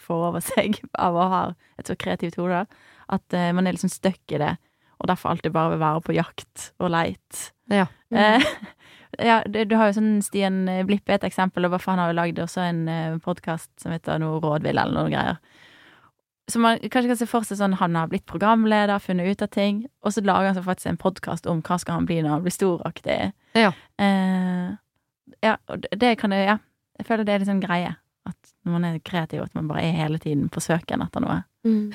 [0.00, 1.42] får over seg av å ha
[1.80, 2.64] et så kreativt hode.
[3.08, 4.56] At uh, man er liksom stuck i det.
[4.98, 7.52] og derfor alltid bare vil være på jakt og leit.
[7.70, 7.86] Ja.
[8.14, 8.42] Uh,
[9.30, 12.42] ja, du, du har jo sånn Stian Blippe et eksempel, og han har jo lagd
[12.42, 15.40] også en uh, podkast som heter noe Rådvill eller noen greier.
[16.48, 19.50] Så man kanskje kan se for seg sånn han har blitt programleder, funnet ut av
[19.52, 22.38] ting, og så lager han så faktisk en podkast om hva skal han bli når
[22.38, 23.18] han blir storaktig.
[23.52, 23.74] Ja.
[24.00, 24.70] Eh,
[25.44, 25.56] ja,
[25.92, 26.58] det- kan jeg Ja,
[26.98, 27.96] jeg føler det er sånn greie.
[28.26, 31.44] At når man er kreativ, at man bare er hele tiden på søken etter noe.
[31.66, 31.94] Mm.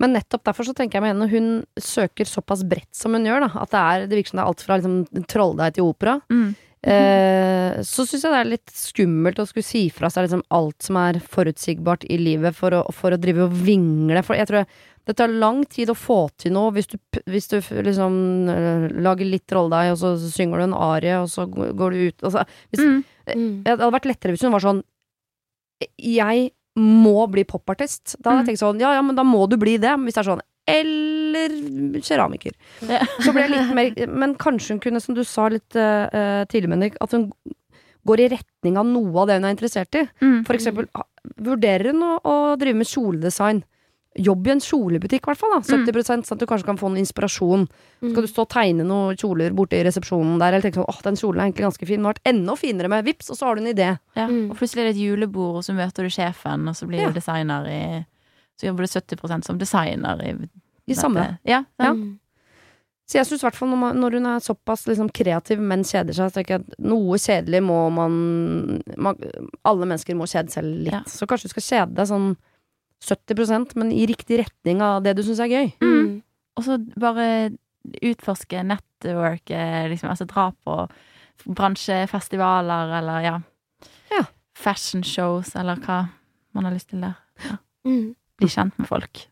[0.00, 3.44] Men nettopp derfor så tenker jeg med henne, hun søker såpass bredt som hun gjør,
[3.44, 3.60] da.
[3.62, 6.16] At det, er, det virker som det er alt fra liksom, trolldeig til opera.
[6.32, 6.54] Mm.
[6.82, 10.82] Eh, så syns jeg det er litt skummelt å skulle si fra seg liksom alt
[10.82, 14.22] som er forutsigbart i livet, for å, for å drive og vingle.
[14.26, 14.66] For jeg tror
[15.06, 16.96] det tar lang tid å få til noe hvis du,
[17.30, 18.16] hvis du liksom
[18.50, 22.22] eh, lager litt rolledeig, og så synger du en arie, og så går du ut
[22.28, 23.02] og så, hvis, Mm.
[23.38, 23.62] Mm.
[23.62, 24.80] Det hadde vært lettere hvis hun var sånn
[26.02, 28.16] Jeg må bli popartist.
[28.18, 28.48] Da hadde jeg Mm.
[28.50, 29.92] tenkt sånn, ja ja, men da må du bli det.
[30.02, 32.52] Hvis det er sånn eller keramiker.
[32.86, 33.00] Ja.
[33.24, 36.70] Så ble jeg litt mer Men kanskje hun kunne, som du sa litt uh, tidligere,
[36.76, 37.30] Bendik, at hun
[38.06, 40.06] går i retning av noe av det hun er interessert i.
[40.22, 40.40] Mm.
[40.46, 40.88] For eksempel,
[41.38, 43.62] vurderer hun å, å drive med kjoledesign?
[44.12, 45.54] Jobb i en kjolebutikk, i hvert fall.
[45.54, 47.62] da 70% sånn at du kanskje kan få noen inspirasjon.
[48.02, 48.10] Mm.
[48.10, 50.98] Skal du stå og tegne noen kjoler borte i resepsjonen der, eller tenke sånn åh,
[51.06, 53.48] den kjolen er egentlig ganske fin, den har vært enda finere med vips, og så
[53.48, 53.88] har du en idé.
[54.18, 54.26] Ja.
[54.28, 54.50] Mm.
[54.52, 57.08] Og plutselig er det et julebord, og så møter du sjefen, og så blir Ja.
[57.08, 57.82] du designer i
[58.62, 60.34] Så jobber du 70% som designer i
[60.86, 61.24] I samme.
[61.42, 61.64] Ja.
[61.82, 62.20] Mm.
[63.10, 65.82] Så jeg syns i hvert fall når, man, når hun er såpass liksom kreativ, men
[65.84, 68.14] kjeder seg, så tenker jeg at noe kjedelig må man,
[68.96, 69.18] man
[69.66, 70.94] Alle mennesker må kjede seg litt.
[70.94, 71.02] Ja.
[71.10, 72.30] Så kanskje du skal kjede deg sånn
[73.02, 75.72] 70% men i riktig retning av det du syns er gøy.
[75.82, 76.22] Mm.
[76.56, 77.26] Og så bare
[78.06, 80.76] utforske network, eh, liksom, altså dra på
[81.58, 83.36] bransjefestivaler eller ja,
[84.14, 84.24] Ja.
[84.54, 86.04] fashion shows eller hva
[86.54, 87.18] man har lyst til der.
[87.84, 88.14] Mm.
[88.42, 89.28] Bli kjent med folk.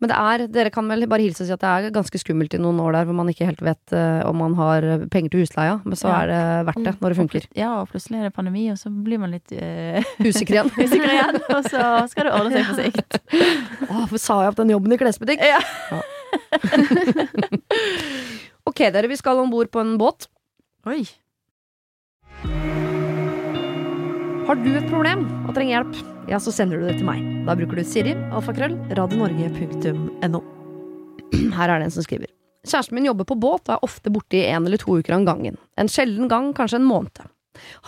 [0.00, 2.54] Men det er, dere kan vel bare hilse og si at det er ganske skummelt
[2.56, 4.80] i noen år der hvor man ikke helt vet uh, om man har
[5.12, 6.14] penger til husleia, men så Ja.
[6.22, 6.38] er det
[6.70, 7.44] verdt det når det funker.
[7.58, 10.72] Ja, og plutselig er det pandemi, og så blir man litt uh, Usikker igjen.
[10.72, 13.20] usikker igjen, og så skal det ordne seg på sikt.
[13.84, 15.44] Å, hvorfor sa jeg opp den jobben i klesbutikk?
[15.44, 15.60] Ja.
[18.70, 20.28] Ok, dere, vi skal om bord på en båt.
[20.86, 21.00] Oi.
[24.46, 27.22] Har du et problem og trenger hjelp, ja, så sender du det til meg.
[27.46, 30.40] Da bruker du Siri, alfakrøll, radionorge.no.
[31.56, 32.30] Her er det en som skriver.
[32.66, 35.24] Kjæresten min jobber på båt og er ofte borte i en eller to uker av
[35.28, 35.56] gangen.
[35.80, 37.22] En sjelden gang kanskje en måned.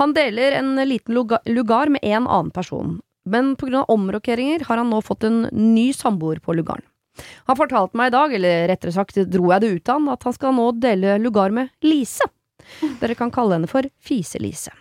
[0.00, 5.00] Han deler en liten lugar med en annen person, men av omrokeringer har han nå
[5.04, 6.84] fått en ny samboer på lugaren.
[7.44, 10.22] Han fortalte meg i dag, eller rettere sagt dro jeg det ut av han, at
[10.24, 12.24] han skal nå dele lugar med Lise.
[13.00, 14.72] Dere kan kalle henne for Fise-Lise.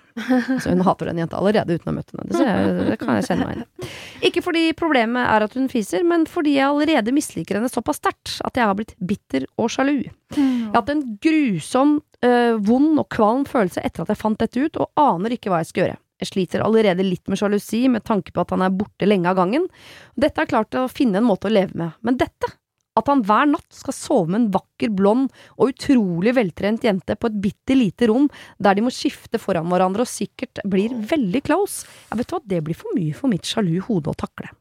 [0.61, 2.27] Så hun hater den jenta allerede uten å ha møtt henne.
[2.29, 3.89] Det, jeg, det kan jeg kjenne meg igjen.
[4.29, 8.37] Ikke fordi problemet er at hun fiser, men fordi jeg allerede misliker henne såpass sterkt
[8.47, 9.97] at jeg har blitt bitter og sjalu.
[10.35, 11.97] Jeg har hatt en grusom,
[12.27, 15.63] øh, vond og kvalm følelse etter at jeg fant dette ut, og aner ikke hva
[15.63, 15.99] jeg skal gjøre.
[16.21, 19.39] Jeg sliter allerede litt med sjalusi med tanke på at han er borte lenge av
[19.39, 19.65] gangen.
[20.13, 22.51] Dette er klart å finne en måte å leve med, men dette
[22.99, 27.29] at han hver natt skal sove med en vakker, blond og utrolig veltrent jente på
[27.29, 28.27] et bitte lite rom
[28.59, 31.87] der de må skifte foran hverandre og sikkert blir veldig close.
[32.11, 34.51] Jeg vet hva, det blir for mye for mitt sjalu hode å takle.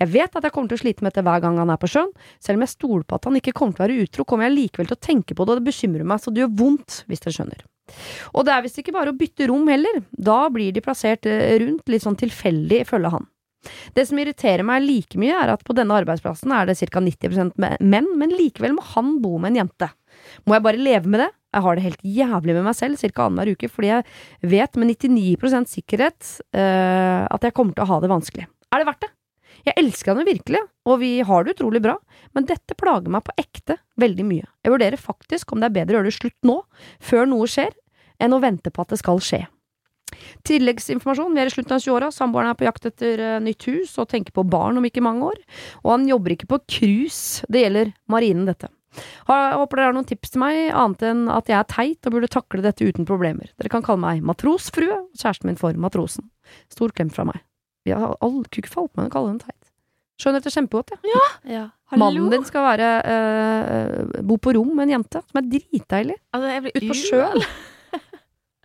[0.00, 1.90] Jeg vet at jeg kommer til å slite med dette hver gang han er på
[1.92, 2.10] sjøen.
[2.42, 4.56] Selv om jeg stoler på at han ikke kommer til å være utro, kommer jeg
[4.56, 7.22] likevel til å tenke på det, og det bekymrer meg så det gjør vondt, hvis
[7.22, 7.66] dere skjønner.
[8.34, 11.58] Og det er visst ikke bare å bytte rom heller, da blir de plassert eh,
[11.62, 13.29] rundt litt sånn tilfeldig, ifølge han.
[13.96, 17.02] Det som irriterer meg like mye, er at på denne arbeidsplassen er det ca.
[17.04, 19.90] 90 me- menn, men likevel må han bo med en jente.
[20.46, 21.30] Må jeg bare leve med det?
[21.50, 23.26] Jeg har det helt jævlig med meg selv ca.
[23.26, 24.04] annenhver uke, fordi jeg
[24.52, 28.46] vet med 99 sikkerhet uh, at jeg kommer til å ha det vanskelig.
[28.70, 29.10] Er det verdt det?
[29.66, 31.96] Jeg elsker henne virkelig, og vi har det utrolig bra,
[32.32, 34.46] men dette plager meg på ekte veldig mye.
[34.64, 36.56] Jeg vurderer faktisk om det er bedre å gjøre det slutt nå,
[37.02, 37.74] før noe skjer,
[38.22, 39.42] enn å vente på at det skal skje.
[40.48, 41.36] Tilleggsinformasjon.
[41.36, 42.10] Vi er i slutten av 20-åra.
[42.14, 45.30] Samboeren er på jakt etter eh, nytt hus og tenker på barn om ikke mange
[45.32, 45.40] år.
[45.84, 47.46] Og han jobber ikke på cruise.
[47.50, 48.70] Det gjelder marinen, dette.
[48.90, 52.16] Jeg håper dere har noen tips til meg, annet enn at jeg er teit og
[52.16, 53.52] burde takle dette uten problemer.
[53.60, 56.26] Dere kan kalle meg matrosfrue, og kjæresten min for matrosen.
[56.72, 57.38] Stor klem fra meg.
[57.86, 59.70] Vi har all kuk falt meg å kalle henne teit.
[60.20, 61.20] Skjønner dette kjempegodt, jeg.
[61.48, 61.66] Ja.
[61.96, 66.16] Mannen din skal være øh, bo på rom med en jente, som er dritdeilig.
[66.36, 67.46] Altså, Ut på sjøl sjøen.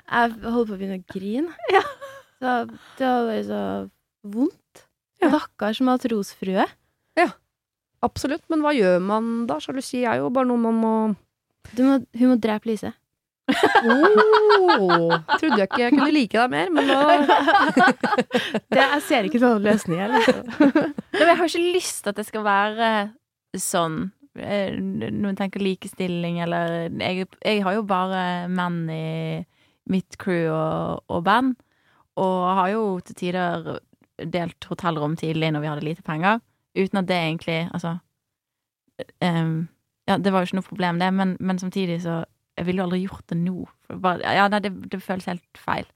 [0.06, 1.56] Jeg holder på å begynne å grine.
[1.76, 1.84] Ja.
[2.36, 2.52] Så,
[3.00, 3.60] det var bare så
[4.36, 4.82] vondt.
[5.24, 5.30] Ja.
[5.32, 6.66] Stakkars matrosfrue.
[8.06, 9.56] Absolutt, men hva gjør man da?
[9.64, 10.92] Sjalusi er jo bare noe man må
[11.74, 12.92] Du må, hun må drepe Lise.
[13.50, 17.00] oh, Trodde jeg ikke jeg kunne like deg mer, men nå
[18.74, 20.04] Det, jeg ser ikke noen løsning.
[20.04, 20.14] her,
[21.16, 22.92] Nei, Jeg har ikke lyst til at det skal være
[23.62, 23.98] sånn,
[24.38, 29.06] eh, når man tenker likestilling, eller jeg, jeg har jo bare menn i
[29.92, 31.56] mitt crew og, og band,
[32.16, 33.78] og har jo til tider
[34.32, 36.40] delt hotellrom tidlig når vi hadde lite penger,
[36.76, 37.98] uten at det egentlig Altså
[39.24, 39.68] um,
[40.08, 42.24] Ja, det var jo ikke noe problem, det, men, men samtidig så
[42.58, 43.66] Jeg ville jo aldri gjort det nå.
[44.02, 45.88] Bare, ja, nei, det, det føles helt feil.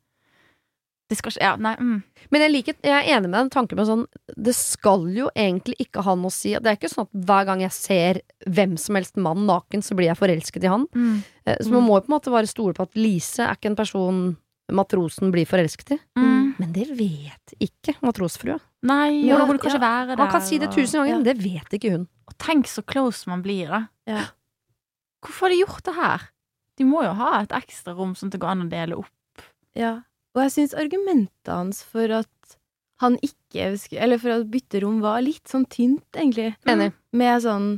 [1.10, 1.74] Det skal Ja, nei.
[1.82, 2.04] Mm.
[2.30, 4.04] Men jeg, liker, jeg er enig med den tanken med sånn
[4.38, 6.52] Det skal jo egentlig ikke ha noe å si.
[6.54, 9.98] Det er ikke sånn at hver gang jeg ser hvem som helst mann naken, så
[9.98, 10.86] blir jeg forelsket i han.
[10.94, 11.24] Mm.
[11.46, 13.72] Eh, Så man må jo på en måte bare stole på at Lise er ikke
[13.74, 14.22] en person
[14.70, 16.00] matrosen blir forelsket i.
[16.20, 16.54] Mm.
[16.60, 18.60] Men det vet ikke matrosfrua.
[18.86, 19.82] Nei, Ja, må kanskje ja.
[19.82, 20.22] være der.
[20.22, 21.16] Han kan si det tusen ganger, ja.
[21.18, 22.06] men det vet ikke hun.
[22.30, 23.82] Og tenk så close man blir, da.
[24.08, 24.28] Ja.
[25.26, 26.28] Hvorfor har de gjort det her?
[26.78, 29.44] De må jo ha et ekstra rom sånn at det går an å dele opp.
[29.76, 29.98] Ja.
[30.36, 32.58] Og jeg syns argumentet hans for at
[33.00, 36.52] han ikke Eller for at bytte rom var litt sånn tynt, egentlig.
[36.70, 36.92] Enig.
[37.16, 37.70] Med sånn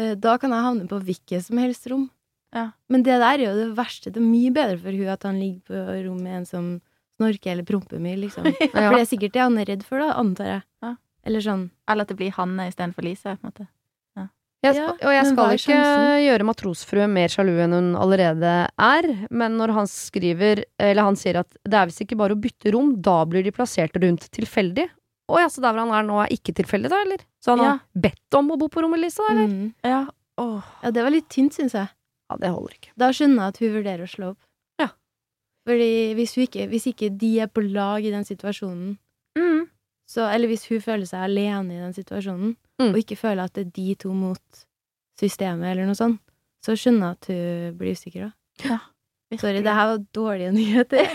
[0.00, 2.08] eh, Da kan jeg havne på hvilket som helst rom.
[2.56, 2.70] Ja.
[2.88, 4.10] Men det der er jo det verste.
[4.12, 6.72] Det er mye bedre for hun at han ligger på rom med en som
[7.20, 8.48] snorker eller promper mye, liksom.
[8.72, 8.88] Ja.
[8.88, 10.64] For det er sikkert det han er redd for, da, antar jeg.
[10.84, 10.94] Ja.
[11.28, 11.68] Eller sånn.
[11.88, 13.68] Eller at det blir Hanne istedenfor Lise, på en måte.
[14.62, 15.76] Jeg, Ja, og jeg skal ikke
[16.22, 21.40] gjøre matrosfrue mer sjalu enn hun allerede er, men når han skriver, eller han sier
[21.40, 24.86] at det er visst ikke bare å bytte rom, da blir de plassert rundt tilfeldig.
[25.32, 27.24] Å ja, så der hvor han er nå er ikke tilfeldig, da, eller?
[27.42, 27.70] Så han Ja.
[27.72, 29.48] har bedt om å bo på rommet, Lisa, eller?
[29.50, 29.74] Mm.
[29.82, 30.06] Ja,
[30.38, 30.62] åh.
[30.84, 31.88] Ja, det var litt tynt, syns jeg.
[32.30, 32.92] Ja, det holder ikke.
[32.96, 34.38] Da skjønner jeg at hun vurderer å slå opp.
[34.78, 34.88] Ja.
[35.66, 38.98] Fordi hvis, ikke, hvis ikke de er på lag i den situasjonen,
[39.38, 39.66] Mm.
[40.06, 42.92] så, eller hvis hun føler seg alene i den situasjonen, Mm.
[42.92, 44.64] og ikke føle at det er de to mot
[45.18, 46.20] systemet, eller noe sånt,
[46.62, 48.30] så skjønner jeg at hun blir usikker,
[48.62, 48.78] da.
[49.40, 51.06] Sorry, det her var dårlige nyheter.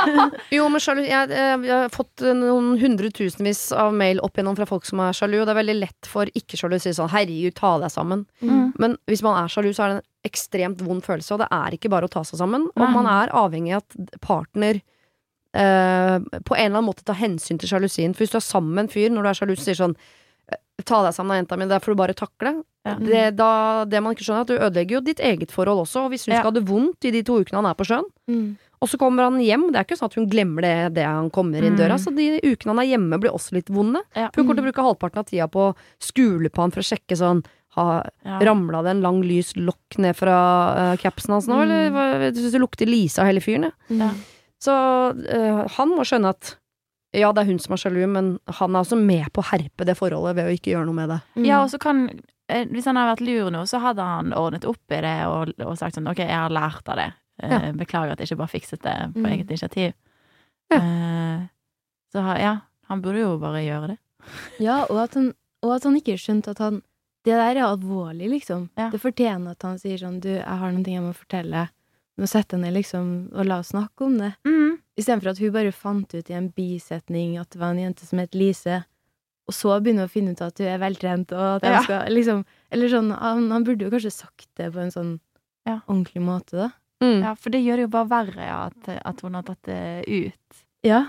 [0.54, 4.56] Jo, men sjalu jeg, jeg, jeg har fått eh, noen hundretusenvis av mail opp igjennom
[4.56, 7.12] fra folk som er sjalu, og det er veldig lett for ikke-sjalu å si sånn
[7.12, 8.24] 'herregud, ta deg sammen'.
[8.40, 8.72] Mm.
[8.80, 11.76] Men hvis man er sjalu, så er det en ekstremt vond følelse, og det er
[11.76, 12.68] ikke bare å ta seg sammen.
[12.74, 14.80] Og man er avhengig av at partner
[15.52, 18.16] eh, på en eller annen måte tar hensyn til sjalusien.
[18.16, 19.96] For hvis du er sammen med en fyr når du er sjalu, så sier sånn
[19.98, 20.14] eh,
[20.86, 22.50] Ta deg sammen, jenta mi, det får du bare takle.
[22.84, 22.94] Ja.
[23.00, 26.04] Det, da, det man ikke skjønner, er at du ødelegger jo ditt eget forhold også.
[26.04, 26.40] Og hvis hun Ja.
[26.42, 28.56] skal ha det vondt i de to ukene han er på sjøen, Mm.
[28.82, 31.30] og så kommer han hjem, det er ikke sånn at hun glemmer det det han
[31.30, 31.78] kommer inn Mm.
[31.80, 34.02] døra, så de ukene han er hjemme blir også litt vonde.
[34.14, 34.28] Ja.
[34.30, 36.80] For hun kommer til å bruke halvparten av tida på å skule på han for
[36.80, 38.38] å sjekke sånn ha, Ja.
[38.40, 41.96] Ramla det en lang lys lokk ned fra uh, capsen hans nå, Mm.
[41.96, 43.62] eller du syns det lukter Lise av hele fyren?
[43.64, 43.72] jeg?
[43.90, 43.98] Mm.
[43.98, 44.10] Ja.
[44.60, 46.56] Så uh, han må skjønne at
[47.16, 49.86] ja, det er hun som er sjalu, men han er også med på å herpe
[49.88, 51.20] det forholdet ved å ikke gjøre noe med det.
[51.38, 51.44] Mm.
[51.48, 52.04] Ja, og så kan
[52.48, 55.52] eh, Hvis han hadde vært lur nå, så hadde han ordnet opp i det og,
[55.64, 57.08] og sagt sånn OK, jeg har lært av det.
[57.42, 57.60] Eh, Ja.
[57.76, 59.30] Beklager at jeg ikke bare fikset det på Mm.
[59.32, 59.92] eget initiativ.
[60.72, 60.78] Ja.
[60.82, 61.40] Eh,
[62.12, 62.54] så ja,
[62.88, 63.98] han burde jo bare gjøre det.
[64.68, 66.82] Ja, og at, han, og at han ikke skjønte at han
[67.26, 68.68] Det der er alvorlig, liksom.
[68.78, 68.88] Ja.
[68.90, 71.64] Det fortjener at han sier sånn Du, jeg har noen ting jeg må fortelle.
[72.18, 74.30] Nå setter jeg ned, liksom, og la oss snakke om det.
[74.46, 74.76] Mm.
[74.98, 78.18] Istedenfor at hun bare fant ut i en bisetning at det var en jente som
[78.22, 78.84] het Lise,
[79.46, 81.82] og så begynner hun å finne ut at hun er veltrent, og at Ja.
[81.82, 85.20] skal liksom Eller sånn han, han burde jo kanskje sagt det på en sånn
[85.66, 85.80] Ja.
[85.88, 86.70] ordentlig måte, da.
[87.02, 87.20] Mm.
[87.22, 90.04] Ja, for det gjør det jo bare verre ja, at, at hun har tatt det
[90.08, 90.62] ut.
[90.82, 91.04] Ja.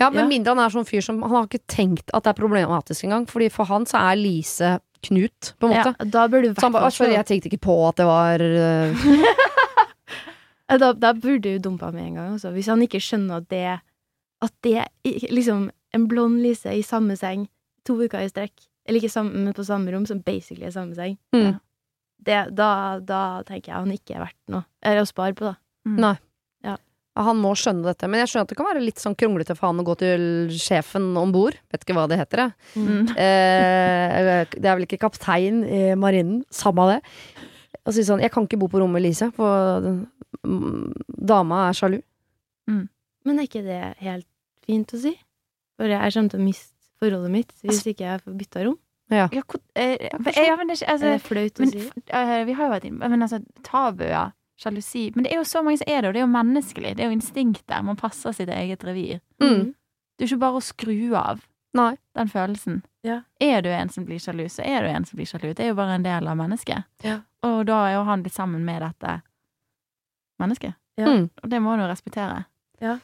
[0.00, 0.28] Ja, Med Ja.
[0.28, 3.26] mindre han er sånn fyr som Han har ikke tenkt at det er problematisk engang,
[3.28, 5.94] Fordi for han så er Lise Knut, på en måte.
[5.98, 6.04] Ja.
[6.04, 8.38] Da burde du vært Så han bare sorry, jeg tenkte ikke på at det var
[8.40, 8.94] Ja,
[10.78, 12.52] Da, da burde du dumpa med en gang, altså.
[12.54, 13.80] Hvis han ikke skjønner at det
[14.40, 14.84] At det
[15.30, 17.48] liksom En blond Lise i samme seng
[17.86, 20.94] to uker i strekk, eller ikke sammen, men på samme rom, som basically er samme
[20.94, 21.56] seng, mm.
[22.26, 24.66] det, da, da tenker jeg han ikke er verdt noe.
[24.84, 25.54] Eller å spare på, da.
[25.88, 25.96] Mm.
[26.04, 26.12] Nei.
[26.66, 26.76] Ja.
[27.16, 28.08] Ja, Han må skjønne dette.
[28.10, 30.22] Men jeg skjønner at det kan være litt sånn kronglete for han å gå til
[30.54, 31.56] sjefen om bord.
[31.72, 32.84] Vet ikke hva det heter, jeg.
[32.84, 33.10] Mm.
[33.16, 36.44] Eh, det er vel ikke kaptein i marinen.
[36.54, 37.00] Samme det.
[37.86, 39.88] Og si sånn Jeg kan ikke bo på rommet med Lise, for
[40.42, 42.00] dama er sjalu.
[43.24, 44.28] Men er ikke det helt
[44.64, 45.14] fint å si?
[45.80, 48.78] For jeg kommer til å miste forholdet mitt hvis ikke jeg får bytta rom.
[49.10, 49.26] Ja.
[49.34, 51.88] Ja, hvor, eh, ja, men det er ikke Er altså, det flaut å men, si?
[52.46, 55.80] Vi har jo vært inne Men altså, tabuer, sjalusi Men det er jo så mange
[55.80, 56.92] som er det, og det er jo menneskelig.
[56.94, 57.74] Det er jo instinktet.
[57.88, 59.18] Man passer sitt eget revir.
[59.42, 59.72] Mm.
[60.14, 61.42] Det er jo ikke bare å skru av
[61.74, 61.94] Nei.
[62.14, 62.82] den følelsen.
[63.02, 63.22] Ja.
[63.42, 65.48] Er du en som blir sjalu, så er du en som blir sjalu.
[65.54, 66.86] Det er jo bare en del av mennesket.
[67.02, 67.18] Ja.
[67.46, 69.20] Og da er jo han blitt sammen med dette
[70.40, 70.74] mennesket.
[71.00, 71.06] Ja.
[71.08, 71.28] Mm.
[71.42, 72.44] Og det må han jo respektere.
[72.80, 72.98] Ja,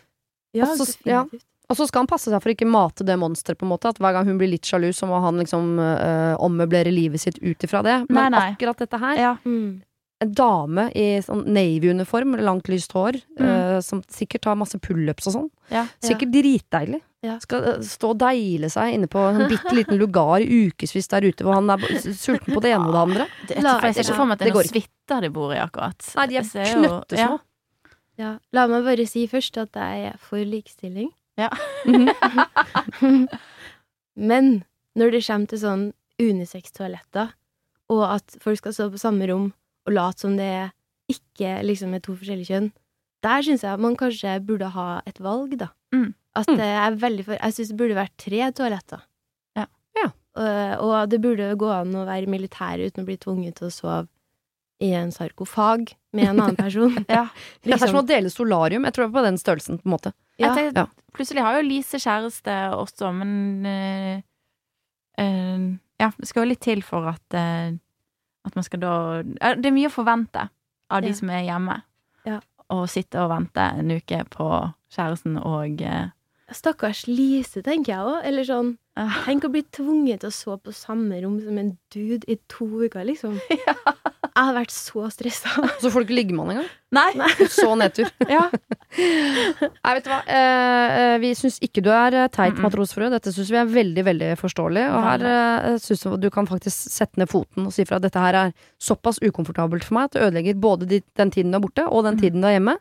[0.57, 0.65] ja.
[0.73, 1.45] definitivt.
[1.67, 3.91] Og så skal han passe seg for ikke mate det monsteret, på en måte.
[3.91, 7.41] At hver gang hun blir litt sjalu, så må han liksom øh, ommøblere livet sitt
[7.43, 7.97] ut ifra det.
[8.07, 8.45] Men Nei, nei.
[8.55, 9.33] akkurat dette her Ja.
[9.45, 9.83] Mm.
[10.25, 13.45] En dame i sånn Navy-uniform, langt lyst hår, Mm.
[13.51, 15.51] øh, som sikkert har masse pullups og sånn.
[15.69, 15.83] Ja.
[16.01, 17.03] Sikkert dritdeilig.
[17.27, 17.35] Ja.
[17.43, 21.27] Skal eh, stå og deile seg inne på en bitte liten lugar i ukevis der
[21.27, 21.83] ute, hvor han er
[22.15, 23.27] sulten på det ene og det andre.
[23.49, 25.55] Det, jeg, La- jeg ser ikke for meg at det er noen suiter de bor
[25.57, 26.09] i, akkurat.
[26.21, 27.39] Nei, de er knøttesmå.
[28.23, 28.31] Ja.
[28.57, 31.11] La meg bare si først at jeg er for likestilling.
[31.37, 31.51] Ja.
[34.17, 34.47] Men
[34.97, 35.85] når det kommer til sånn
[36.23, 37.35] unisex-toaletter,
[37.93, 39.51] og at folk skal stå på samme rom
[39.87, 40.51] og late som det
[41.13, 42.71] ikke liksom er to forskjellige kjønn,
[43.27, 45.69] der syns jeg man kanskje burde ha et valg, da.
[45.95, 46.15] Mm.
[46.37, 46.59] At Mm.
[46.61, 49.01] jeg er veldig for Jeg syns det burde vært tre toaletter.
[49.57, 49.67] Ja.
[49.97, 50.11] Ja.
[50.37, 53.73] Og, og det burde gå an å være militær uten å bli tvunget til å
[53.73, 54.09] sove
[54.85, 56.93] i en sarkofag med en annen person.
[57.09, 57.29] Ja.
[57.65, 58.03] Det er som Liksom.
[58.03, 58.85] å dele solarium.
[58.85, 60.13] Jeg tror det er på den størrelsen, på en måte.
[60.39, 60.53] Ja.
[60.55, 60.87] Tenker, Ja.
[61.17, 64.23] Plutselig har jo Lise kjæreste også, men øh,
[65.21, 67.79] øh, Ja, det skal jo litt til for at øh,
[68.45, 68.93] At man skal da
[69.41, 70.49] eh, Det er mye å forvente
[70.91, 71.15] av de Ja.
[71.19, 71.83] som er hjemme.
[72.27, 72.41] Ja.
[72.71, 74.47] Å sitte og vente en uke på
[74.93, 76.11] kjæresten og eh,
[76.55, 78.21] Stakkars Lise, tenker jeg òg.
[78.29, 78.75] Eller sånn
[79.27, 82.65] Tenk å bli tvunget til å sove på samme rom som en dude i to
[82.87, 83.35] uker, liksom.
[84.37, 85.49] Jeg hadde vært så stressa.
[85.81, 86.67] Så får du ikke ligge med han engang.
[86.93, 87.37] Nei!
[87.53, 88.09] Så nedtur.
[88.29, 88.43] Ja.
[88.97, 90.19] Nei, vet du hva.
[90.29, 93.09] Eh, eh, vi syns ikke du er eh, teit matrosfrue.
[93.13, 94.85] Dette syns vi er veldig veldig forståelig.
[94.93, 98.05] Og her eh, syns jeg du kan faktisk sette ned foten og si fra at
[98.05, 101.65] dette her er såpass ukomfortabelt for meg at det ødelegger både den tiden du er
[101.69, 102.23] borte, og den Mm.
[102.25, 102.77] tiden du er hjemme.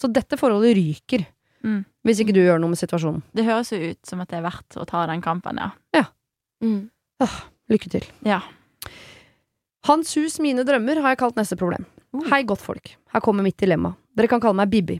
[0.00, 1.26] Så dette forholdet ryker.
[1.64, 1.82] Mm.
[2.06, 3.20] Hvis ikke du gjør noe med situasjonen.
[3.36, 5.72] Det høres jo ut som at det er verdt å ta den kampen, ja.
[6.64, 6.88] Mm.
[7.70, 8.06] Lykke til.
[8.26, 8.40] Ja.
[9.88, 11.86] Hans hus, mine drømmer, har jeg kalt neste problem.
[12.16, 12.24] Uh.
[12.32, 12.96] Hei, godtfolk.
[13.14, 13.94] Her kommer mitt dilemma.
[14.16, 14.98] Dere kan kalle meg Bibi.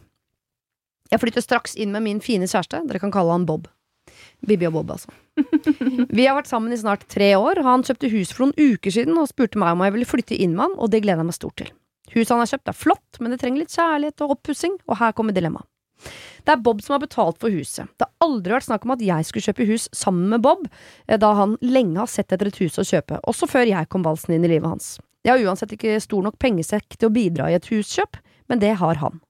[1.11, 2.85] Jeg flytter straks inn med min fine kjæreste.
[2.87, 3.66] Dere kan kalle han Bob.
[4.46, 5.11] Bibi og Bob, altså.
[6.16, 7.61] Vi har vært sammen i snart tre år.
[7.66, 10.55] Han kjøpte hus for noen uker siden og spurte meg om jeg ville flytte inn
[10.55, 11.75] med han, og det gleder jeg meg stort til.
[12.14, 15.12] Huset han har kjøpt er flott, men det trenger litt kjærlighet og oppussing, og her
[15.18, 15.66] kommer dilemmaet.
[16.44, 17.90] Det er Bob som har betalt for huset.
[17.98, 20.66] Det har aldri vært snakk om at jeg skulle kjøpe hus sammen med Bob,
[21.06, 24.06] eh, da han lenge har sett etter et hus å kjøpe, også før jeg kom
[24.06, 24.92] valsen inn i livet hans.
[25.26, 28.16] Jeg har uansett ikke stor nok pengesekk til å bidra i et huskjøp,
[28.48, 29.20] men det har han.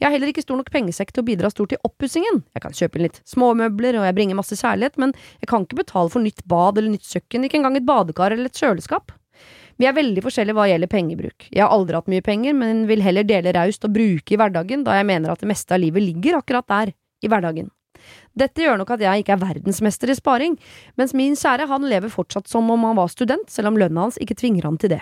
[0.00, 2.40] Jeg har heller ikke stor nok pengesekk til å bidra stort i oppussingen.
[2.56, 5.82] Jeg kan kjøpe inn litt småmøbler, og jeg bringer masse kjærlighet, men jeg kan ikke
[5.82, 9.12] betale for nytt bad eller nytt kjøkken, ikke engang et badekar eller et kjøleskap.
[9.78, 11.48] Vi er veldig forskjellige hva gjelder pengebruk.
[11.54, 14.82] Jeg har aldri hatt mye penger, men vil heller dele raust og bruke i hverdagen,
[14.86, 17.70] da jeg mener at det meste av livet ligger akkurat der, i hverdagen.
[18.38, 20.56] Dette gjør nok at jeg ikke er verdensmester i sparing,
[20.98, 24.18] mens min kjære han lever fortsatt som om han var student, selv om lønna hans
[24.22, 25.00] ikke tvinger han til det.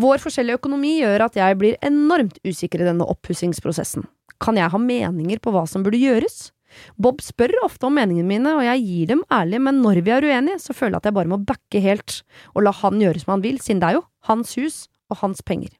[0.00, 4.06] Vår forskjellige økonomi gjør at jeg blir enormt usikker i denne oppussingsprosessen.
[4.42, 6.50] Kan jeg ha meninger på hva som burde gjøres?
[6.96, 10.26] Bob spør ofte om meningene mine, og jeg gir dem ærlig, men når vi er
[10.26, 12.18] uenige, så føler jeg at jeg bare må backe helt
[12.54, 14.82] og la han gjøre som han vil, siden det er jo hans hus
[15.12, 15.72] og hans penger.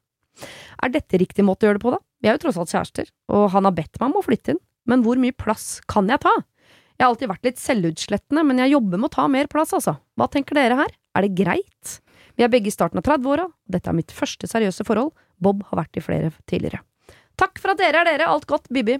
[0.83, 2.01] Er dette riktig måte å gjøre det på, da?
[2.23, 4.63] Vi er jo tross alt kjærester, og han har bedt meg om å flytte inn,
[4.89, 6.33] men hvor mye plass kan jeg ta?
[6.93, 9.97] Jeg har alltid vært litt selvutslettende, men jeg jobber med å ta mer plass, altså.
[10.19, 10.93] Hva tenker dere her?
[11.17, 11.97] Er det greit?
[12.37, 15.83] Vi er begge i starten av 30-åra, dette er mitt første seriøse forhold, Bob har
[15.83, 16.81] vært i flere tidligere.
[17.39, 18.99] Takk for at dere er dere, alt godt, Bibi.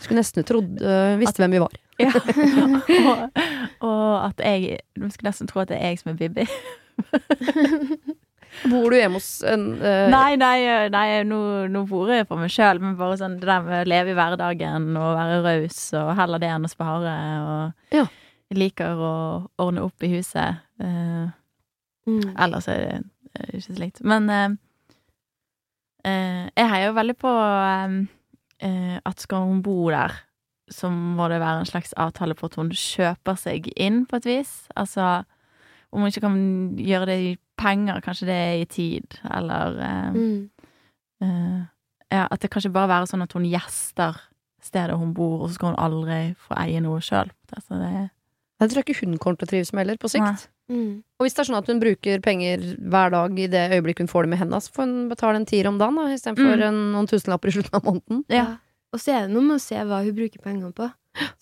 [0.00, 1.72] Skulle nesten trodd uh, visste hvem vi var.
[1.98, 2.10] ja.
[2.12, 3.40] og,
[3.88, 6.44] og at jeg Du skulle nesten tro at det er jeg som er Bibi.
[8.70, 10.58] Bor du hjemme hos en uh, Nei, nei,
[10.92, 11.38] nei nå,
[11.72, 14.16] nå bor jeg for meg sjøl, men bare sånn det der med å leve i
[14.16, 17.16] hverdagen og være raus og heller det enn å spare.
[17.42, 18.06] Og Ja.
[18.56, 19.12] liker å
[19.60, 20.62] ordne opp i huset.
[20.80, 21.26] Uh,
[22.06, 22.36] Mm.
[22.38, 22.98] ellers er det
[23.50, 23.98] ikke så likt.
[24.06, 24.50] Men uh,
[26.06, 27.96] jeg heier jo veldig på eh,
[28.62, 30.14] eh, at skal hun bo der,
[30.70, 34.26] så må det være en slags avtale på at hun kjøper seg inn, på et
[34.26, 34.54] vis.
[34.76, 35.24] Altså
[35.92, 36.38] om hun ikke kan
[36.76, 40.50] gjøre det i penger, kanskje det er i tid, eller eh, Mm.
[41.22, 41.62] Eh,
[42.12, 44.18] ja, at det kanskje bare være sånn at hun gjester
[44.62, 47.30] stedet hun bor, og så skal hun aldri få eie noe sjøl.
[47.54, 48.10] Altså det
[48.60, 50.48] Jeg tror ikke hun kommer til å trives med heller, på sikt.
[50.70, 51.02] Mm.
[51.18, 54.08] Og hvis det er sånn at hun bruker penger hver dag i det øyeblikket hun
[54.10, 56.62] får det med henda, så får hun betale en tier om dagen da, istedenfor Mm.
[56.68, 58.24] en- noen tusenlapper i slutten av måneden.
[58.28, 58.56] Ja.
[58.92, 60.90] Og så er det noe med å se hva hun bruker pengene på.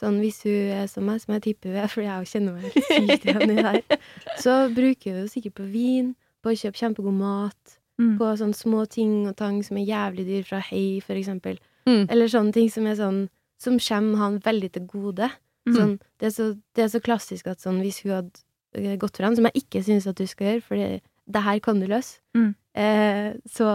[0.00, 2.72] Sånn Hvis hun er som meg, som jeg tipper hun er, fordi jeg kjenner meg
[2.72, 3.98] sykt igjen i det
[4.44, 8.18] så bruker hun sikkert på vin, på å kjøpe kjempegod mat, Mm.
[8.18, 11.58] på sånne små ting og tang som er jævlig dyr, fra Hei, for eksempel.
[11.86, 12.08] Mm.
[12.10, 15.30] Eller sånne ting som er sånn Som kommer han veldig til gode.
[15.66, 15.74] Mm.
[15.76, 18.42] Sånn, det, er så, det er så klassisk at sånn, hvis hun hadde
[18.74, 21.80] eh, gått for som jeg ikke syns at du skal gjøre, for det, her kan
[21.80, 22.54] du løse, Mm.
[22.74, 23.68] eh, så,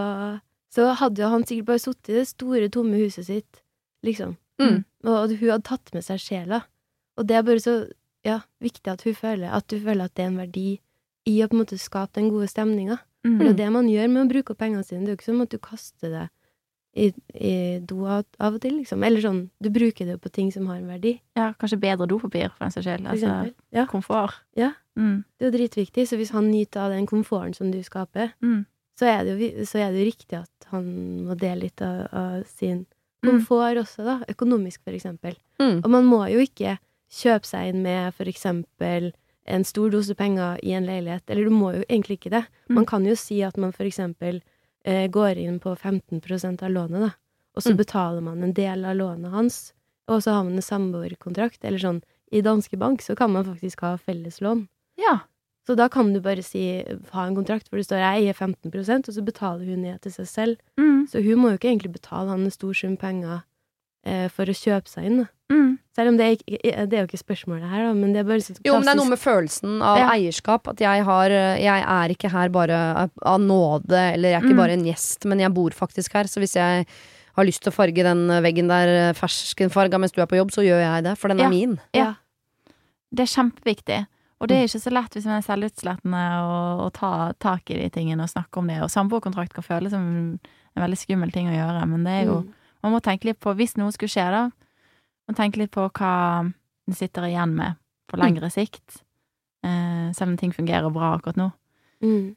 [0.73, 3.61] så hadde han sikkert bare sittet i det store, tomme huset sitt,
[4.05, 4.37] liksom.
[4.61, 4.83] Mm.
[5.05, 6.63] Og hun hadde tatt med seg sjela.
[7.17, 7.75] Og det er bare så
[8.25, 10.79] ja, viktig at hun føler at du føler at det er en verdi
[11.27, 12.97] i å på en måte skape den gode stemninga.
[13.25, 13.37] Mm.
[13.37, 15.01] For det er det man gjør med å bruke opp pengene sine.
[15.05, 16.25] Det er jo ikke sånn at du kaster det
[16.99, 17.53] i, i
[17.85, 19.03] do av, av og til, liksom.
[19.05, 22.49] Eller sånn, du bruker det på ting som har en verdi, Ja, kanskje bedre dopapir,
[22.55, 23.07] for den saks skyld.
[23.07, 23.53] Altså.
[23.75, 24.39] Ja, komfort.
[24.59, 24.71] Ja.
[24.99, 25.23] Mm.
[25.39, 28.65] det er jo dritviktig, så hvis han nyter av den komforten som du skaper, Mm.
[28.99, 32.07] så er det jo, så er det jo riktig at han må dele litt av,
[32.11, 32.85] av sin
[33.23, 33.31] Mm.
[33.31, 34.19] komfort også, da.
[34.29, 35.35] Økonomisk, for eksempel.
[35.59, 35.81] Mm.
[35.83, 36.77] Og man må jo ikke
[37.11, 39.11] kjøpe seg inn med for eksempel
[39.47, 41.23] en stor dose penger i en leilighet.
[41.27, 42.45] Eller du må jo egentlig ikke det.
[42.69, 42.75] Mm.
[42.75, 44.41] Man kan jo si at man for eksempel
[44.85, 47.11] eh, går inn på 15% av lånet, da.
[47.55, 47.77] Og så Mm.
[47.77, 49.73] betaler man en del av lånet hans,
[50.07, 51.57] og så har man en samboerkontrakt.
[51.63, 54.67] Eller sånn, i danske bank så kan man faktisk ha felleslån.
[54.99, 55.19] Ja.
[55.67, 56.81] Så da kan du bare si,
[57.13, 60.11] ha en kontrakt hvor det står 'jeg eier 15 og så betaler hun ned til
[60.11, 60.57] seg selv.
[60.79, 61.07] Mm.
[61.07, 63.43] Så hun må jo ikke egentlig betale han en stor sum penger
[64.05, 65.27] eh, for å kjøpe seg inn.
[65.51, 65.77] Mm.
[65.95, 68.23] Selv om det er, ikke, det er jo ikke spørsmålet her, da, men det er
[68.23, 70.09] bare sånn Jo, men det er noe med følelsen av Ja.
[70.15, 70.67] eierskap.
[70.67, 74.57] At jeg har Jeg er ikke her bare av nåde, eller jeg er ikke Mm.
[74.57, 76.23] bare en gjest, men jeg bor faktisk her.
[76.23, 76.85] Så hvis jeg
[77.35, 80.63] har lyst til å farge den veggen der ferskenfarga mens du er på jobb, så
[80.63, 81.45] gjør jeg det, for den Ja.
[81.45, 81.79] er min.
[81.93, 82.13] Ja.
[83.13, 84.07] Det er kjempeviktig.
[84.39, 87.89] Og det er ikke så lett hvis man er selvutslettende å, ta tak i de
[87.91, 88.77] tingene og snakke om det.
[88.85, 90.05] Og samboerkontrakt kan føles som
[90.39, 92.55] en veldig skummel ting å gjøre, men det er jo Mm.
[92.79, 94.45] Man må tenke litt på, hvis noe skulle skje, da,
[95.27, 97.75] man tenke litt på hva en sitter igjen med
[98.07, 99.01] på lengre sikt.
[99.65, 101.51] Eh, selv om ting fungerer bra akkurat nå.
[102.01, 102.35] Mm.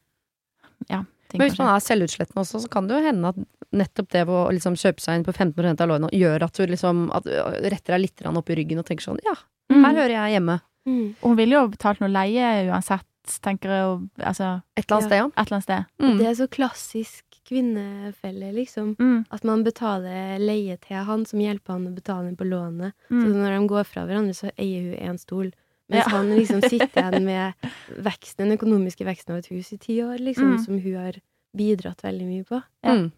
[1.33, 3.39] Ting Men hvis man er selvutslettende også, så kan det jo hende at
[3.73, 7.07] nettopp det å liksom kjøpe seg inn på 15% av lånet gjør at du liksom
[7.17, 9.33] at retter deg litt opp i ryggen og tenker sånn Ja,
[9.71, 9.97] her Mm.
[9.97, 10.61] hører jeg hjemme.
[10.87, 11.15] Mm.
[11.23, 13.07] Og hun ville jo betalt noe leie uansett,
[13.41, 15.27] tenker jeg, og, altså Et eller annet sted, ja.
[15.27, 15.85] et eller annet sted.
[16.03, 16.19] Mm.
[16.19, 18.95] Det er så klassisk kvinnefelle, liksom.
[18.99, 19.25] Mm.
[19.31, 22.93] At man betaler leie til han, som hjelper han å betale inn på lånet.
[23.09, 23.33] Så Mm.
[23.43, 25.53] når de går fra hverandre, så eier hun én stol.
[25.89, 26.11] Mens Ja.
[26.17, 27.55] han liksom sitter igjen med
[27.99, 30.65] veksten, den økonomiske veksten av et hus i ti år, liksom, Mm.
[30.65, 31.13] som hun har
[31.57, 32.63] bidratt veldig mye på.
[32.85, 32.91] Ja.
[32.95, 33.13] Mm.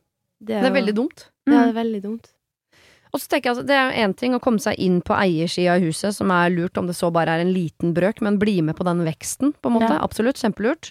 [0.44, 1.28] Det er jo- veldig dumt.
[1.46, 1.62] Ja, Mm.
[1.62, 2.33] det er veldig dumt.
[3.14, 5.76] Og så tenker jeg altså, Det er én ting å komme seg inn på eiersida
[5.76, 8.56] av huset, som er lurt om det så bare er en liten brøk, men bli
[8.66, 9.92] med på den veksten, på en måte.
[9.94, 10.00] Ja.
[10.02, 10.90] Absolutt, kjempelurt.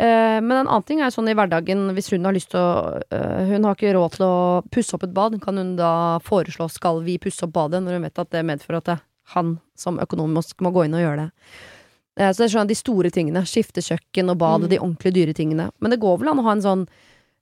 [0.00, 2.98] Eh, men en annen ting er sånn i hverdagen, hvis hun har lyst til å
[3.12, 4.36] eh, Hun har ikke råd til å
[4.72, 8.06] pusse opp et bad, kan hun da foreslå skal vi pusse opp badet, når hun
[8.08, 8.98] vet at det medfører at det,
[9.36, 11.30] han som økonomisk må gå inn og gjøre det.
[12.18, 13.44] Eh, så det er sånn de store tingene.
[13.46, 14.68] Skifte kjøkken og bad Mm.
[14.72, 15.70] de ordentlig dyre tingene.
[15.78, 16.88] Men det går vel an å ha en sånn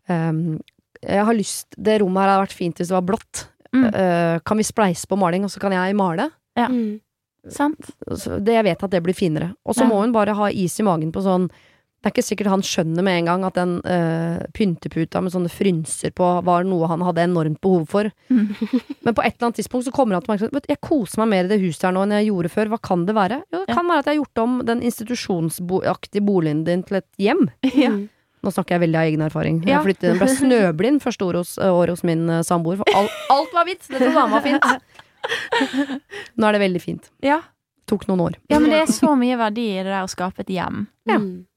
[0.08, 0.60] um,
[1.00, 3.46] Jeg har lyst Det rommet her hadde vært fint hvis det var blått.
[3.74, 3.84] Mm.
[3.94, 6.30] Eh, kan vi spleise på maling, og så kan jeg male?
[6.56, 6.68] Ja.
[6.68, 7.00] Mm.
[7.48, 7.90] Sant?
[8.06, 9.54] Det, jeg vet at det blir finere.
[9.64, 9.88] Og så Ja.
[9.88, 11.48] må hun bare ha is i magen på sånn
[11.98, 15.50] Det er ikke sikkert han skjønner med en gang at den uh, pynteputa med sånne
[15.50, 18.06] frynser på var noe han hadde enormt behov for.
[18.30, 18.54] Mm.
[19.04, 21.18] Men på et eller annet tidspunkt så kommer han til meg og sier jeg koser
[21.24, 22.70] meg mer i det huset her nå enn jeg gjorde før.
[22.70, 23.40] Hva kan det være?
[23.50, 23.74] Jo, det Ja.
[23.74, 27.48] kan være at jeg har gjort om den institusjonsaktige boligen din til et hjem.
[27.74, 27.90] Ja.
[27.90, 28.08] Mm.
[28.44, 29.60] Nå snakker jeg veldig av egen erfaring.
[29.64, 29.78] Ja.
[29.78, 32.80] Jeg flyttet, ble snøblind første år hos, år hos min eh, samboer.
[32.82, 33.86] For alt, alt var hvitt!
[33.90, 34.68] Dette var var fint.
[36.38, 37.10] Nå er det veldig fint.
[37.24, 37.42] Ja.
[37.88, 38.40] Tok noen år.
[38.52, 40.86] ja, men det er så mye verdi i det der å skape et hjem.
[41.08, 41.18] Ja.
[41.22, 41.48] Mm.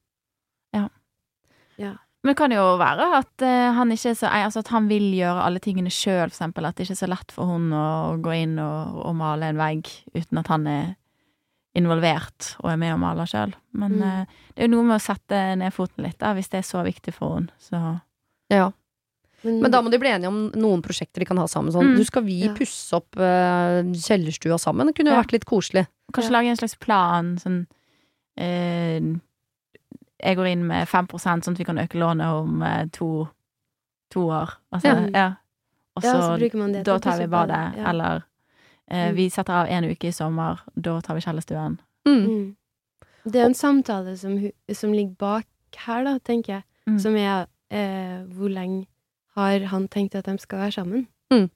[2.22, 5.08] Men det kan jo være at eh, han ikke er så altså at han vil
[5.16, 6.68] gjøre alle tingene sjøl, for eksempel.
[6.68, 7.86] At det ikke er så lett for hun å
[8.22, 10.84] gå inn og, og male en vegg uten at han er
[11.74, 13.54] involvert og er med og maler sjøl.
[13.72, 14.02] Men Mm.
[14.02, 16.68] uh, det er jo noe med å sette ned foten litt, da, hvis det er
[16.68, 17.50] så viktig for henne.
[17.58, 18.00] Så
[18.50, 18.70] Ja.
[19.44, 21.72] Men, Men da må de bli enige om noen prosjekter de kan ha sammen.
[21.72, 21.96] Sånn, Mm.
[21.96, 22.54] du skal vi Ja.
[22.54, 24.86] pusse opp uh, kjellerstua sammen?
[24.86, 25.22] Det kunne jo Ja.
[25.22, 25.86] vært litt koselig.
[26.12, 26.38] kanskje Ja.
[26.38, 27.36] lage en slags plan.
[27.38, 27.66] Sånn
[28.38, 29.18] uh,
[30.22, 31.08] Jeg går inn med 5%
[31.44, 33.28] sånn at vi kan øke lånet om uh, to,
[34.10, 34.52] to år.
[34.72, 35.08] Altså, Ja.
[35.14, 35.34] ja.
[35.96, 37.76] Og ja, så så bruker man det da tar vi badet.
[37.76, 38.22] Eller
[38.92, 39.14] Mm.
[39.16, 41.78] vi setter av en uke i sommer, da tar vi kjellerstuen.
[42.06, 42.24] Mm.
[42.26, 42.56] Mm.
[43.24, 44.34] Det er en samtale som,
[44.74, 45.46] som ligger bak
[45.86, 46.64] her, da, tenker jeg.
[46.90, 46.98] Mm.
[46.98, 48.86] Som er eh, hvor lenge
[49.36, 51.06] har han tenkt at de skal være sammen?
[51.32, 51.46] Mm.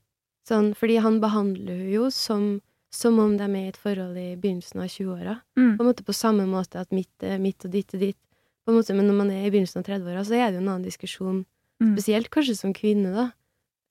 [0.49, 2.61] Sånn, fordi han behandler henne jo som,
[2.95, 5.35] som om de er i et forhold i begynnelsen av 20-åra.
[5.59, 5.73] Mm.
[5.77, 8.19] På en måte på samme måte at mitt er mitt og ditt er ditt.
[8.65, 10.65] På en måte, men når man er i begynnelsen av 30-åra, så er det jo
[10.65, 11.45] en annen diskusjon,
[11.77, 11.91] Mm.
[11.93, 13.25] spesielt kanskje som kvinne, da,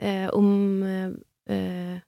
[0.02, 1.12] eh, om eh,
[1.54, 2.00] eh,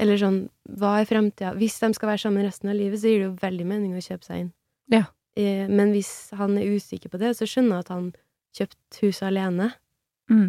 [0.00, 0.38] Eller sånn,
[0.80, 1.52] hva er framtida?
[1.58, 4.02] Hvis de skal være sammen resten av livet, så gir det jo veldig mening å
[4.02, 4.52] kjøpe seg inn.
[4.92, 5.04] Ja.
[5.36, 8.08] Eh, men hvis han er usikker på det, så skjønner jeg at han
[8.56, 9.70] kjøpte huset alene.
[10.32, 10.48] Mm.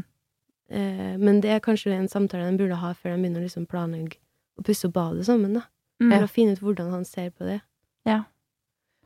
[0.72, 3.68] Eh, men det er kanskje en samtale de burde ha før de begynner å liksom
[3.70, 4.18] planlegge
[4.60, 5.68] å pusse opp badet sammen, da.
[6.02, 6.10] Mm.
[6.10, 7.62] For å finne ut hvordan han ser på det.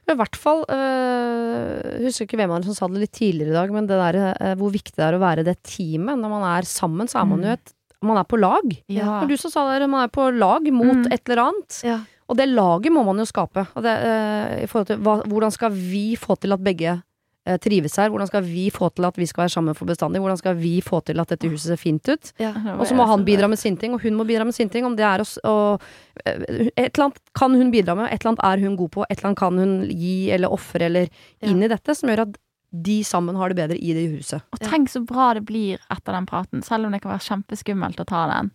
[0.07, 3.57] I hvert fall øh, Husker ikke hvem av dere som sa det litt tidligere i
[3.57, 6.19] dag, men det der, øh, hvor viktig det er å være det teamet.
[6.21, 7.57] Når man er sammen, så er man jo Mm.
[7.57, 7.73] et
[8.05, 8.61] Man er på lag.
[8.93, 9.21] Ja.
[9.23, 11.11] Og du som sa det, man er på lag mot Mm.
[11.11, 11.81] et eller annet.
[11.83, 11.99] Ja.
[12.29, 13.67] Og det laget må man jo skape.
[13.75, 17.01] Og det, uh, i forhold til hva, hvordan skal vi få til at begge
[17.47, 18.09] uh, trives her?
[18.11, 20.19] Hvordan skal vi få til at vi skal være sammen for bestandig?
[20.21, 22.33] Hvordan skal vi få til at dette huset ser fint ut?
[22.37, 22.51] Ja.
[22.77, 24.85] Og så må han bidra med sin ting, og hun må bidra med sin ting.
[24.85, 25.79] Om det er å å
[26.25, 29.05] eh, Et eller annet kan hun bidra med, et eller annet er hun god på,
[29.09, 31.07] et eller annet kan hun gi eller ofre eller
[31.41, 31.49] Ja.
[31.49, 32.37] inn i dette, som gjør at
[32.69, 34.43] de sammen har det bedre i det huset.
[34.51, 38.01] Og tenk så bra det blir etter den praten, selv om det kan være kjempeskummelt
[38.03, 38.51] å ta den.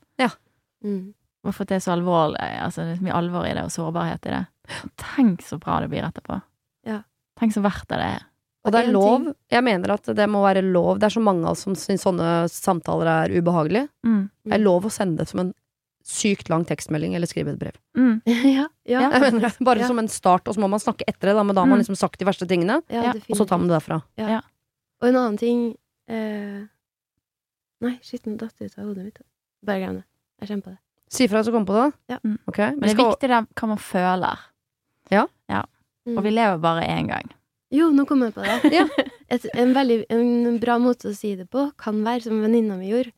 [0.82, 1.12] Mm.
[1.42, 4.28] Hvorfor det er så alvorlig, altså det er så mye alvor i det, og sårbarhet
[4.28, 4.42] i det.
[5.00, 6.38] Tenk så bra det blir etterpå.
[6.86, 7.00] Ja.
[7.40, 8.28] Tenk så verdt det det er.
[8.62, 9.24] Og det er lov.
[9.50, 11.00] Jeg mener at det må være lov.
[11.02, 13.88] Det er så mange av oss som syns sånne samtaler er ubehagelige.
[14.06, 14.20] Mm.
[14.46, 15.50] Det er lov å sende det som en
[16.07, 17.76] sykt lang tekstmelding eller skrive et brev.
[17.96, 18.22] Mm.
[18.26, 19.86] ja, ja, Jeg mener Bare Ja.
[19.86, 21.78] som en start, og så må man snakke etter det, da, men da har man
[21.78, 21.84] Mm.
[21.84, 24.03] liksom sagt de verste tingene, ja, Ja, og så tar man det derfra.
[25.03, 25.76] Og en annen ting
[26.09, 26.62] eh...
[27.82, 29.20] Nei, shit, nå datt det ut av hodet mitt.
[29.66, 30.05] Bare glem det.
[30.40, 30.78] Jeg kjenner på det.
[31.11, 31.88] Si fra hvis du kommer på det.
[32.14, 32.18] Ja.
[32.24, 32.38] Mm.
[32.46, 34.44] Ok, Men det er viktig det hva man føler.
[36.03, 36.16] Mm.
[36.18, 37.28] Og vi lever bare én gang.
[37.72, 38.72] Jo, nå kom jeg på det.
[38.74, 38.86] Ja.
[39.32, 42.90] Et, en veldig en bra måte å si det på kan være, som venninna mi
[42.90, 43.12] gjorde.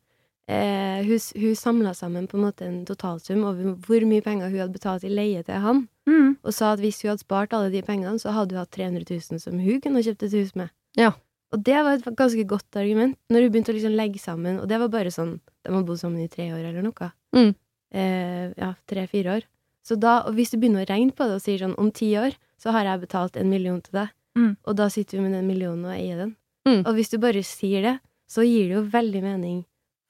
[0.47, 4.59] Eh, hun hun samla sammen på en måte en totalsum over hvor mye penger hun
[4.59, 6.37] hadde betalt i leie til han, Mm.
[6.43, 9.05] og sa at hvis hun hadde spart alle de pengene, så hadde hun hatt 300
[9.09, 10.69] 000 som hun kunne kjøpt et hus med.
[10.95, 11.13] Ja.
[11.51, 14.67] Og det var et ganske godt argument, når hun begynte å liksom legge sammen, og
[14.69, 17.11] det var bare sånn De har bodd sammen i tre år eller noe.
[17.33, 17.55] Mm.
[17.91, 19.43] Eh, ja, tre-fire år.
[19.83, 22.11] Så da, og hvis du begynner å regne på det og sier sånn om ti
[22.17, 24.57] år, så har jeg betalt en million til deg, Mm.
[24.63, 26.35] og da sitter vi med den millionen og eier den.
[26.67, 26.85] Mm.
[26.85, 29.65] Og hvis du bare sier det, så gir det jo veldig mening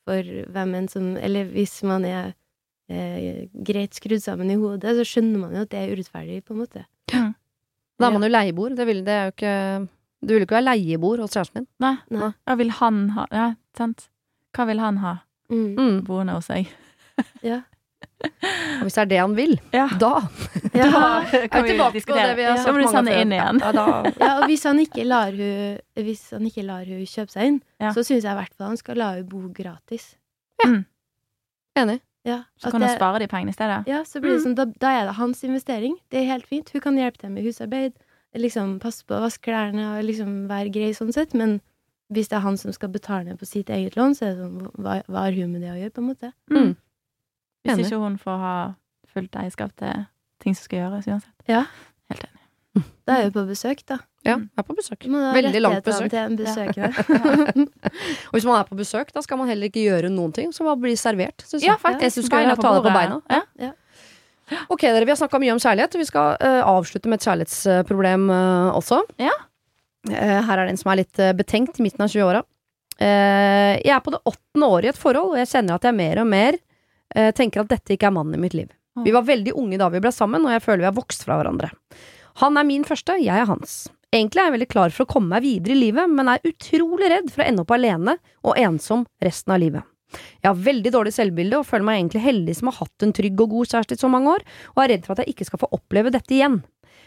[0.05, 0.21] for
[0.53, 2.33] hvem enn som Eller hvis man er
[2.89, 6.53] eh, greit skrudd sammen i hodet, så skjønner man jo at det er urettferdig, på
[6.55, 6.85] en måte.
[7.11, 8.75] Da er man jo leieboer.
[8.75, 9.55] Det, vil, det er jo ikke
[10.25, 11.67] Du vil jo ikke være leieboer hos kjæresten din.
[11.79, 11.93] Nei.
[12.11, 12.31] Nei.
[12.45, 13.25] Hva vil han ha?
[13.31, 13.47] Ja,
[13.77, 14.07] sant.
[14.55, 15.15] Hva vil han ha
[15.49, 15.75] Mm.
[15.77, 15.97] Mm.
[16.07, 16.65] boende hos seg?
[17.45, 17.59] Ja.
[18.25, 19.87] Og hvis det er det han vil, Ja.
[19.99, 20.13] da
[20.75, 20.87] Ja.
[20.91, 23.11] Da er vi tilbake på det vi har sagt mange
[23.61, 24.11] ganger.
[24.25, 27.61] Ja, og hvis han ikke lar hun Hvis han ikke lar hun kjøpe seg inn,
[27.93, 30.15] så syns jeg i hvert fall han skal la hun bo gratis.
[30.63, 30.71] Ja,
[31.77, 31.99] Enig.
[32.25, 33.83] Ja, Så kan hun spare de pengene i stedet.
[33.87, 35.97] Ja, så blir det sånn, da, da er det hans investering.
[36.09, 36.69] Det er helt fint.
[36.73, 37.93] Hun kan hjelpe til med husarbeid,
[38.35, 41.59] liksom passe på å vaske klærne og liksom være grei sånn sett, men
[42.11, 44.41] hvis det er han som skal betale ned på sitt eget lån, så er det
[44.41, 46.31] sånn, hva, hva har hun med det å gjøre, på en måte?
[46.49, 46.75] Mm.
[47.65, 47.85] Hvis Enig.
[47.89, 48.55] ikke hun får ha
[49.15, 50.05] fullt eierskap til
[50.43, 51.33] ting som skal gjøres uansett.
[51.49, 51.65] Ja.
[52.11, 52.41] Helt enig.
[53.07, 53.99] Da er hun på besøk, da.
[54.25, 55.05] Ja, jeg er på besøk.
[55.07, 56.09] Veldig langt besøk.
[56.11, 56.89] til en besøkende.
[58.29, 60.53] Og hvis man er på besøk, da skal man heller ikke gjøre noen ting.
[60.53, 61.69] Så bare bli servert, syns jeg.
[61.71, 62.03] Ja, faktisk.
[62.03, 63.41] Jeg synes skal Beina ta det på beina.
[63.61, 63.71] Ja.
[64.69, 65.95] Ok, dere, vi har snakka mye om kjærlighet.
[65.97, 68.99] Vi skal uh, avslutte med et kjærlighetsproblem uh, også.
[69.21, 69.33] Ja.
[70.09, 72.43] Uh, her er det en som er litt betenkt i midten av 20-åra.
[72.95, 75.97] Eh, jeg er på det åttende året i et forhold, og jeg kjenner at jeg
[75.97, 76.57] mer og mer
[77.37, 78.69] tenker at dette ikke er mannen i mitt liv.
[79.03, 81.39] Vi var veldig unge da vi ble sammen, og jeg føler vi har vokst fra
[81.39, 81.71] hverandre.
[82.41, 83.85] Han er min første, jeg er hans.
[84.15, 87.09] Egentlig er jeg veldig klar for å komme meg videre i livet, men er utrolig
[87.11, 89.87] redd for å ende opp alene og ensom resten av livet.
[90.15, 93.41] Jeg har veldig dårlig selvbilde og føler meg egentlig heldig som har hatt en trygg
[93.43, 94.45] og god kjæreste i så mange år,
[94.75, 96.61] og er redd for at jeg ikke skal få oppleve dette igjen.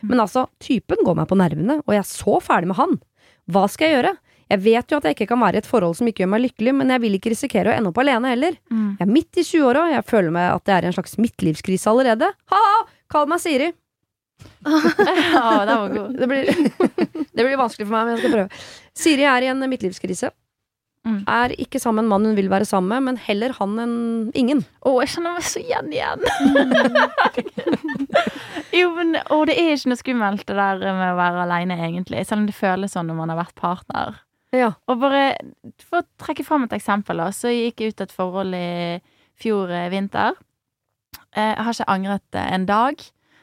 [0.04, 2.98] Men altså, typen går meg på nervene, og jeg er så ferdig med han.
[3.48, 4.12] Hva skal jeg gjøre?
[4.48, 6.44] Jeg vet jo at jeg ikke kan være i et forhold som ikke gjør meg
[6.46, 8.56] lykkelig, men jeg vil ikke risikere å ende opp alene heller.
[8.72, 8.88] Mm.
[8.96, 11.18] Jeg er midt i 20-åra, og jeg føler meg at jeg er i en slags
[11.20, 12.32] midtlivskrise allerede.
[12.54, 12.80] Ha-ha!
[13.12, 13.70] Kall meg Siri.
[14.68, 16.16] Ja, det, var god.
[16.20, 16.50] Det blir,
[17.36, 18.60] det blir vanskelig for meg, men jeg skal prøve.
[18.98, 20.30] Siri er i en midtlivskrise.
[21.08, 21.20] Mm.
[21.30, 23.98] Er ikke sammen med en mann hun vil være sammen med, men heller han enn
[24.36, 24.64] ingen.
[24.84, 26.24] Å, jeg kjenner meg så igjen igjen.
[28.80, 32.24] jo, men å, det er ikke noe skummelt det der med å være aleine, egentlig.
[32.28, 34.18] Selv om det føles sånn når man har vært partner.
[34.56, 34.70] Ja.
[34.88, 35.36] Og bare
[35.84, 38.98] for å trekke fram et eksempel, da, så gikk jeg ut et forhold i
[39.38, 40.38] fjor eh, vinter.
[41.36, 42.96] Eh, Jeg har ikke angret eh, en dag.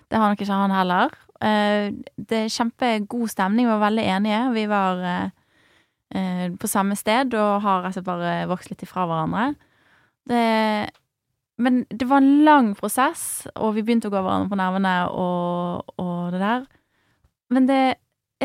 [0.09, 1.13] Det har nok ikke han heller.
[2.15, 4.41] Det er kjempegod stemning, vi var veldig enige.
[4.55, 5.01] Vi var
[6.61, 9.49] på samme sted og har altså bare vokst litt ifra hverandre.
[10.29, 10.43] Det,
[11.59, 15.91] men det var en lang prosess, og vi begynte å gå hverandre på nervene og,
[16.01, 16.65] og det der.
[17.51, 17.81] Men det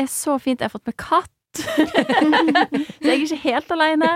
[0.01, 1.31] er så fint jeg har fått med katt.
[3.01, 4.11] så jeg er ikke helt aleine.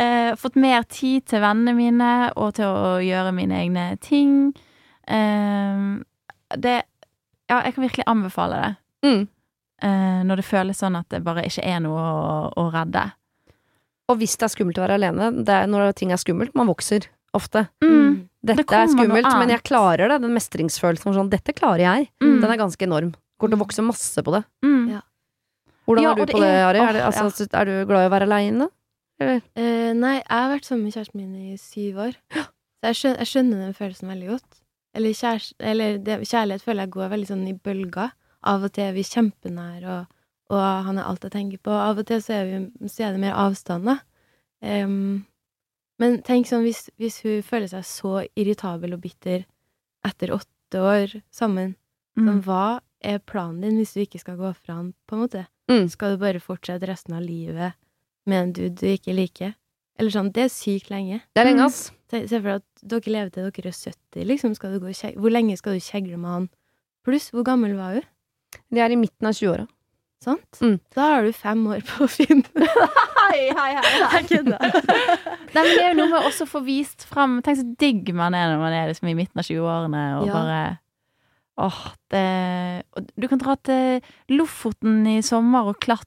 [0.00, 2.10] Eh, fått mer tid til vennene mine
[2.40, 4.54] og til å gjøre mine egne ting.
[5.06, 5.84] Eh,
[6.56, 6.78] det
[7.50, 8.74] Ja, jeg kan virkelig anbefale det.
[9.02, 9.22] Mm.
[9.82, 13.08] Eh, når det føles sånn at det bare ikke er noe å, å redde.
[14.10, 16.70] Og hvis det er skummelt å være alene, det er når ting er skummelt, man
[16.70, 17.66] vokser ofte.
[17.82, 18.28] Mm.
[18.40, 20.20] Dette det er skummelt, men jeg klarer det.
[20.24, 22.08] Den mestringsfølelsen sånn, dette klarer jeg.
[22.22, 22.38] Mm.
[22.42, 23.12] Den er ganske enorm.
[23.40, 24.42] Går til å vokse masse på det.
[24.64, 24.82] Mm.
[24.96, 25.02] Ja.
[25.90, 26.78] Hvordan Ja, er du på det, Ari?
[26.84, 28.68] Er, det, altså, er du glad i å være aleine?
[29.20, 29.42] Eller?
[29.58, 32.14] Eh, nei, jeg har vært sammen med kjæresten min i syv år.
[32.80, 34.60] Så jeg skjønner, jeg skjønner den følelsen veldig godt.
[34.96, 38.14] Eller, kjærest, eller det, kjærlighet føler jeg går veldig sånn i bølger.
[38.48, 40.06] Av og til er vi kjempenær og,
[40.54, 41.74] og han er alt jeg tenker på.
[41.76, 43.98] Av og til så er, vi, så er det mer avstand, da.
[44.64, 45.26] Um,
[46.00, 49.44] men tenk sånn, hvis, hvis hun føler seg så irritabel og bitter
[50.08, 51.74] etter åtte år sammen,
[52.16, 52.40] sånn, Mm.
[52.42, 55.44] hva er planen din hvis du ikke skal gå fra han, på en måte?
[55.70, 55.86] Mm.
[55.92, 57.72] Skal du bare fortsette resten av livet
[58.26, 59.54] med en dude du ikke liker?
[60.00, 61.20] Eller sånn, det er sykt lenge.
[61.34, 61.66] Det er lenge, Mm.
[61.66, 61.92] ass.
[62.10, 64.54] Se se for deg at dere lever til dere er 70, liksom.
[64.56, 66.48] Skal du gå Hvor lenge skal du kjegle med han?
[67.06, 68.02] Pluss, hvor gammel var hun?
[68.72, 69.68] Det er i midten av 20-åra.
[70.22, 70.58] Sant?
[70.60, 70.80] Mm.
[70.94, 72.44] Da har du fem år på å finne
[73.30, 74.20] Hei, hei, hei.
[74.20, 74.58] Jeg kødder.
[75.54, 78.50] Det er jo noe med også å få vist fram Tenk så digg man er
[78.52, 80.32] når man er liksom i midten av 20-årene og Ja.
[80.34, 80.78] bare
[81.58, 81.80] Åh,
[82.12, 82.84] det
[83.18, 86.06] Du kan dra til Lofoten i sommer og klatre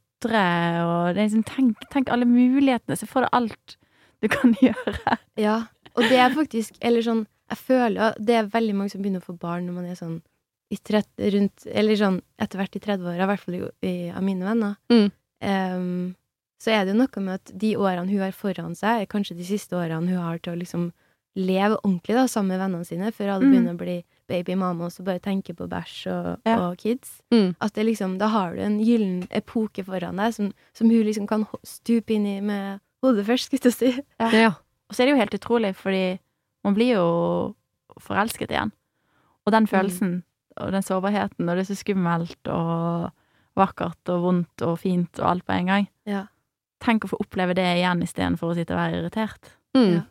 [0.86, 2.96] og det liksom, tenk, tenk alle mulighetene.
[2.98, 3.78] Se for deg alt
[4.24, 5.18] du kan gjøre.
[5.38, 5.58] Ja,
[5.96, 9.28] og det er faktisk Eller sånn, jeg føler Det er veldig mange som begynner å
[9.28, 10.22] få barn når man er sånn
[10.74, 13.58] i trett, rundt Eller sånn etter hvert i 30-åra, i hvert fall
[14.16, 14.78] av mine venner.
[14.90, 15.10] Mm.
[15.44, 16.16] Um,
[16.64, 19.36] så er det jo noe med at de årene hun har foran seg, er kanskje
[19.38, 20.88] de siste årene hun har til å liksom
[21.36, 23.52] leve ordentlig da, sammen med vennene sine, før alle Mm.
[23.52, 23.98] begynner å bli
[24.28, 26.58] babymamma og bare tenke på bæsj og, Ja.
[26.70, 27.22] og kids.
[27.32, 27.56] Mm.
[27.62, 31.28] At det liksom, da har du en gyllen epoke foran deg som, som hun liksom
[31.28, 34.04] kan stupe inn i med hodet først, skulle jeg si.
[34.20, 34.54] Ja.
[34.90, 36.20] Og så er det jo helt utrolig, fordi
[36.64, 37.56] man blir jo
[38.00, 38.72] forelsket igjen.
[39.46, 40.24] Og den følelsen
[40.58, 43.10] og den sårbarheten, og det er så skummelt og
[43.58, 45.88] vakkert og vondt og fint og alt på en gang.
[46.10, 46.26] Ja.
[46.84, 49.52] Tenk å få oppleve det igjen istedenfor å sitte og være irritert.
[49.76, 49.92] Mm.
[49.94, 50.02] Ja.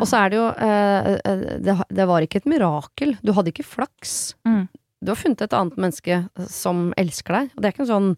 [0.00, 3.14] Og så er det jo eh, eh, det, det var ikke et mirakel.
[3.22, 4.34] Du hadde ikke flaks.
[4.48, 4.66] Mm.
[5.04, 6.20] Du har funnet et annet menneske
[6.50, 7.54] som elsker deg.
[7.54, 8.12] Og det er ikke sånn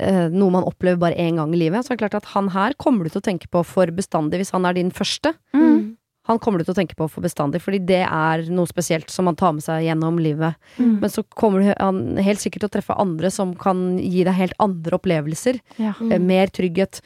[0.00, 1.84] eh, noe man opplever bare én gang i livet.
[1.84, 4.42] Så det er klart at han her kommer du til å tenke på for bestandig
[4.42, 5.34] hvis han er din første.
[5.56, 5.98] Mm.
[6.30, 9.26] Han kommer du til å tenke på for bestandig, fordi det er noe spesielt som
[9.26, 10.54] man tar med seg gjennom livet.
[10.78, 11.00] Mm.
[11.02, 14.54] Men så kommer han helt sikkert til å treffe andre som kan gi deg helt
[14.62, 15.58] andre opplevelser.
[15.82, 15.96] Ja.
[15.98, 17.02] Eh, Mer trygghet.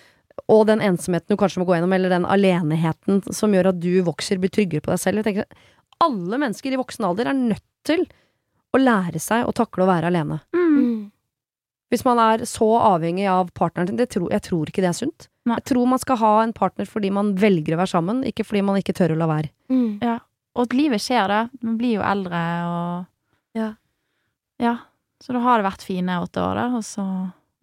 [0.53, 3.91] Og den ensomheten du kanskje må gå gjennom, eller den aleneheten som gjør at du
[4.07, 5.23] vokser, blir tryggere på deg selv.
[5.23, 5.67] Jeg tenker,
[6.05, 8.05] alle mennesker i voksen alder er nødt til
[8.77, 10.41] å lære seg å takle å være alene.
[10.55, 10.77] Mm.
[10.77, 11.01] Mm.
[11.93, 15.29] Hvis man er så avhengig av partneren sin, tror, jeg tror ikke det er sunt.
[15.47, 15.57] Nei.
[15.61, 18.65] Jeg tror man skal ha en partner fordi man velger å være sammen, ikke fordi
[18.67, 19.53] man ikke tør å la være.
[19.71, 20.03] Mm.
[20.57, 21.41] Og at livet skjer, da.
[21.63, 23.73] Man blir jo eldre og Ja.
[24.61, 24.77] Ja.
[25.23, 27.05] Så da har det vært fine åtte år, da, og så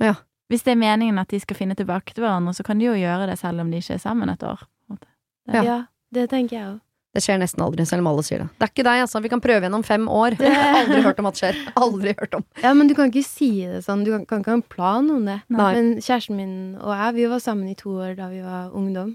[0.01, 0.15] Ja.
[0.53, 2.93] Hvis det er meningen at de skal finne tilbake til hverandre, så kan de jo
[2.93, 4.61] gjøre det selv om de ikke er sammen et år.
[4.93, 5.07] Det.
[5.49, 5.63] Ja.
[5.65, 5.77] Ja.
[6.13, 6.81] det tenker jeg òg.
[7.13, 8.45] Det skjer nesten aldri, selv om alle sier det.
[8.57, 9.19] Det er ikke deg, altså.
[9.21, 10.33] Vi kan prøve gjennom fem år.
[10.39, 11.59] Det har aldri hørt om at skjer.
[11.77, 12.45] Aldri hørt om.
[12.63, 14.01] Ja, men du kan ikke si det sånn.
[14.05, 15.35] Du kan, kan ikke ha en plan om det.
[15.53, 15.67] Nei.
[15.77, 19.13] Men kjæresten min og jeg, vi var sammen i to år da vi var ungdom.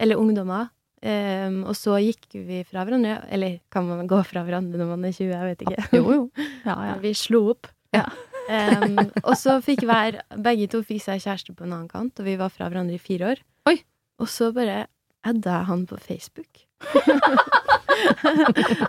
[0.00, 0.68] Eller ungdommer.
[1.00, 3.22] Um, og så gikk vi fra hverandre.
[3.32, 5.32] Eller kan man gå fra hverandre når man er 20?
[5.32, 5.86] Jeg vet ikke.
[5.96, 6.24] Jo, jo.
[6.68, 6.98] Ja, ja.
[7.00, 7.72] Vi slo opp.
[7.96, 8.04] Ja.
[8.50, 12.26] Ehm, og så fikk hver Begge to fikk seg kjæreste på en annen kant, og
[12.26, 13.42] vi var fra hverandre i fire år.
[13.70, 13.76] Oi.
[14.20, 14.86] Og så bare
[15.24, 16.64] adda jeg han på Facebook.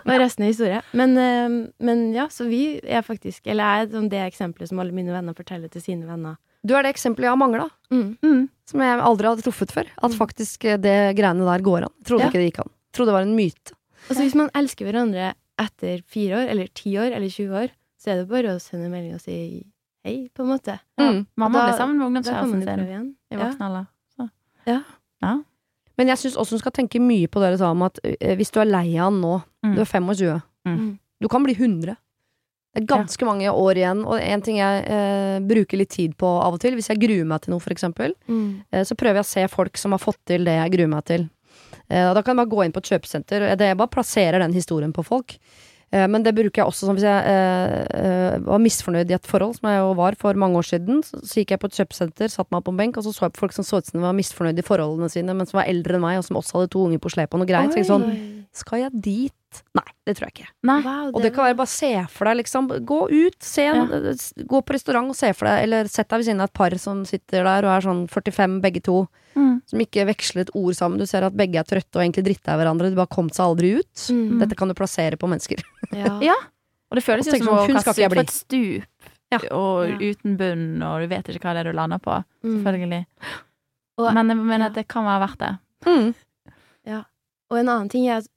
[0.02, 0.78] Og resten er historie.
[0.96, 4.80] Men, um, men ja, så vi er faktisk Eller jeg er sånn det eksempelet som
[4.82, 6.38] alle mine venner forteller til sine venner.
[6.64, 8.16] Du er det eksempelet jeg har mangla, Mm.
[8.24, 8.42] Mm.
[8.70, 9.88] som jeg aldri hadde truffet før.
[10.06, 11.94] At faktisk eh, det greiene der går an.
[12.06, 12.30] Trodde Ja.
[12.30, 12.70] ikke det gikk an.
[12.94, 13.74] Trodde det var en myte.
[14.08, 17.68] Altså Hvis man elsker hverandre etter fire år, eller ti år, eller 20 år,
[18.02, 19.36] så er det bare å sende melding og si
[20.04, 20.74] hei, på en måte.
[20.98, 21.20] Mm.
[21.38, 23.86] Mamma ble sammen med ungdomskjæresten sin i voksen alder.
[24.18, 24.28] Ja.
[24.66, 24.78] Ja.
[25.22, 25.34] Ja.
[25.98, 28.34] Men jeg syns også hun skal tenke mye på det du sa om at eh,
[28.38, 29.74] hvis du er lei av han nå, Mm.
[29.76, 30.98] du er 25, Mm.
[31.22, 31.96] du kan bli 100.
[32.74, 36.26] Det er ganske mange år igjen, og en ting jeg eh, bruker litt tid på
[36.26, 38.64] av og til, hvis jeg gruer meg til noe, for eksempel, Mm.
[38.72, 41.04] eh, så prøver jeg å se folk som har fått til det jeg gruer meg
[41.04, 41.28] til.
[41.90, 44.38] Eh, og da kan jeg bare gå inn på et kjøpesenter, og jeg bare plasserer
[44.40, 45.36] den historien på folk.
[45.92, 49.28] Eh, men det bruker jeg også sånn hvis jeg eh, eh, var misfornøyd i et
[49.28, 51.02] forhold, som jeg jo var for mange år siden.
[51.04, 53.36] Så, gikk jeg på et kjøpesenter, satte meg på en benk, og så så jeg
[53.36, 55.68] på folk som så ut som de var misfornøyd i forholdene sine, men som var
[55.68, 57.74] eldre enn meg, og som også hadde to unger på slep og noe greit.
[57.74, 58.08] Så jeg sånn,
[58.56, 59.36] skal jeg dit?
[59.74, 60.48] Nei, det tror jeg ikke.
[60.68, 60.78] Nei.
[60.82, 62.68] Wow, Og det kan være bare se for deg, liksom.
[62.88, 64.12] Gå ut, se en, ja.
[64.48, 66.76] gå på restaurant og se for deg, eller sett deg ved siden av et par
[66.78, 69.62] som sitter der og er sånn 45 begge to, Mm.
[69.64, 70.98] som ikke veksler et ord sammen.
[71.00, 73.46] Du ser at begge er trøtte og egentlig dritter av hverandre, de bare kom seg
[73.46, 74.02] aldri ut.
[74.12, 74.38] Mm.
[74.42, 75.62] Dette kan du plassere på mennesker.
[75.92, 76.18] Ja.
[76.28, 76.34] Ja.
[76.92, 78.84] Og det føles Og jo som å kaste ut på et stup,
[79.32, 79.38] Ja.
[79.56, 79.96] og Ja.
[80.12, 82.18] uten bunn, og du vet ikke hva det er du lander på.
[82.44, 82.58] Mm.
[82.62, 83.06] Selvfølgelig.
[83.98, 84.66] Og- Men jeg mener ja.
[84.66, 85.58] at det kan være verdt det.
[85.86, 86.14] Mm.
[87.52, 88.28] Og en annen ting er at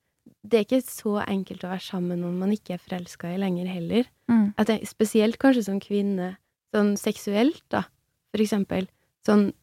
[0.48, 3.38] det er ikke så enkelt å være sammen med noen man ikke er forelska i
[3.42, 4.08] lenger heller.
[4.32, 4.54] Mm.
[4.58, 6.36] Jeg spesielt kanskje som kvinne,
[6.74, 7.84] sånn seksuelt, da,
[8.32, 8.88] for eksempel.
[9.26, 9.54] Sånn,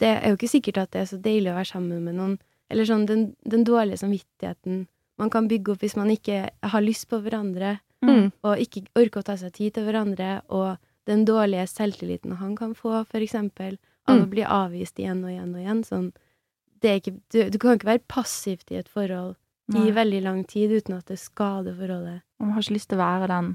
[0.00, 2.38] det er jo ikke sikkert at det er så deilig å være sammen med noen.
[2.70, 4.86] Eller sånn den, den dårlige samvittigheten
[5.18, 8.28] man kan bygge opp hvis man ikke har lyst på hverandre, Mm.
[8.44, 10.76] og ikke orker å ta seg tid til hverandre, og
[11.08, 14.22] den dårlige selvtilliten han kan få, for eksempel, av Mm.
[14.22, 15.80] å bli avvist igjen og igjen og igjen.
[15.82, 16.12] Sånn,
[16.82, 19.34] det er ikke, du, du kan ikke være passivt i et forhold
[19.74, 19.92] i Nei.
[19.96, 22.20] veldig lang tid uten at det skader forholdet.
[22.38, 23.54] Man har ikke lyst til å være den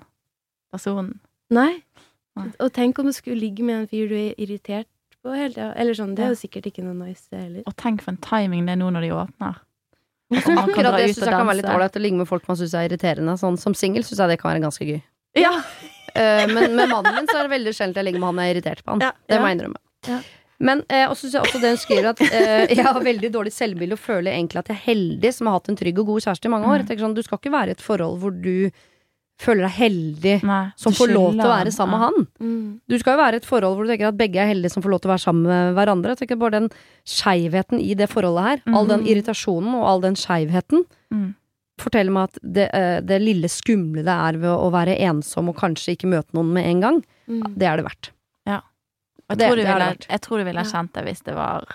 [0.74, 1.14] personen.
[1.54, 1.84] Nei.
[2.40, 2.50] Nei.
[2.64, 4.90] Og tenk om du skulle ligge med en fyr du er irritert
[5.24, 5.72] på hele tida.
[5.80, 7.68] Eller sånn, det er jo sikkert ikke noe nice, det heller.
[7.70, 9.60] Og tenk for en timing det er nå når de åpner.
[10.32, 12.02] Altså, man kan Akkurat dra det ut syns og jeg kan være litt ålreit å
[12.02, 13.34] ligge med folk man syns er irriterende.
[13.36, 15.02] Sånn, som singel syns jeg det kan være ganske gøy.
[15.36, 15.50] Ja.
[15.60, 18.54] uh, men med mannen min så er det veldig sjelden jeg ligger med han jeg
[18.54, 19.04] er irritert på han.
[19.04, 19.82] Ja, Det må jeg innrømme.
[20.08, 20.22] Ja.
[20.62, 23.32] Men eh, og så syns jeg også det hun skriver, at eh, jeg har veldig
[23.34, 26.06] dårlig selvbilde og føler egentlig at jeg er heldig som har hatt en trygg og
[26.14, 26.84] god kjæreste i mange år.
[26.86, 26.88] Mm.
[26.94, 28.70] Jeg sånn, Du skal ikke være i et forhold hvor du
[29.42, 32.28] føler deg heldig Nei, som får lov til å være sammen med han.
[32.46, 32.68] Mm.
[32.94, 34.84] Du skal jo være i et forhold hvor du tenker at begge er heldige som
[34.86, 36.14] får lov til å være sammen med hverandre.
[36.14, 36.68] Jeg tenker bare den
[37.10, 39.10] skeivheten i det forholdet her, all den Mhm.
[39.10, 41.34] irritasjonen og all den skeivheten, Mm.
[41.82, 45.56] forteller meg at det, eh, det lille skumle det er ved å være ensom og
[45.58, 47.58] kanskje ikke møte noen med en gang, Mm.
[47.58, 48.12] det er det verdt.
[49.32, 51.36] Jeg Det- tror, du det det ville, jeg tror du ville kjent det hvis det
[51.38, 51.66] var,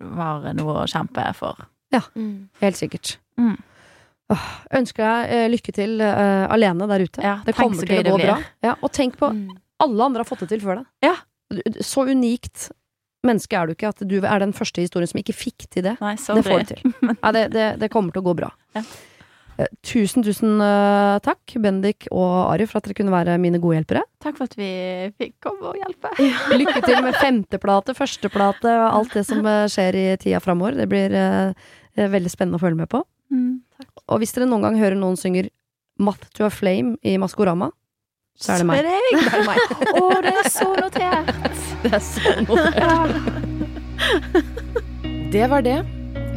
[0.00, 1.66] var noe å kjempe for.
[2.14, 2.48] Mm.
[2.60, 3.16] Helt sikkert.
[3.38, 3.56] Mm.
[4.30, 4.44] Åh,
[4.78, 7.22] ønsker deg eh, lykke til eh, alene der ute.
[7.24, 8.36] Ja, det kommer til å gå bra.
[8.62, 9.48] Ja, og tenk på Mm.
[9.82, 10.86] alle andre har fått det til før deg.
[11.02, 11.16] Ja.
[11.82, 12.70] Så unikt
[13.26, 15.82] menneske er du ikke at du er den første i historien som ikke fikk til
[15.82, 15.96] det.
[16.00, 16.14] Nei.
[16.14, 16.94] Det får du til.
[17.22, 18.50] Nei, det, det, det kommer til å gå bra.
[19.60, 23.76] Eh, Tusen, tusen eh, takk, Bendik og Ari, for at dere kunne være mine gode
[23.80, 24.04] hjelpere.
[24.22, 24.70] Takk for at vi
[25.20, 26.12] fikk komme og hjelpe.
[26.60, 30.78] Lykke til med femteplate, førsteplate og alt det som eh, skjer i tida framover.
[30.80, 31.10] Det blir
[32.00, 33.02] veldig spennende å følge med på.
[33.34, 33.60] Mm.
[34.08, 35.50] Og hvis dere noen gang hører noen synger
[36.00, 37.70] Math to a Flame i Maskorama,
[38.40, 38.76] så er det meg.
[39.12, 39.58] Det er meg.
[40.00, 41.34] Å, det er så notert!
[41.82, 42.46] Det er sånn.
[45.30, 45.99] Det var det.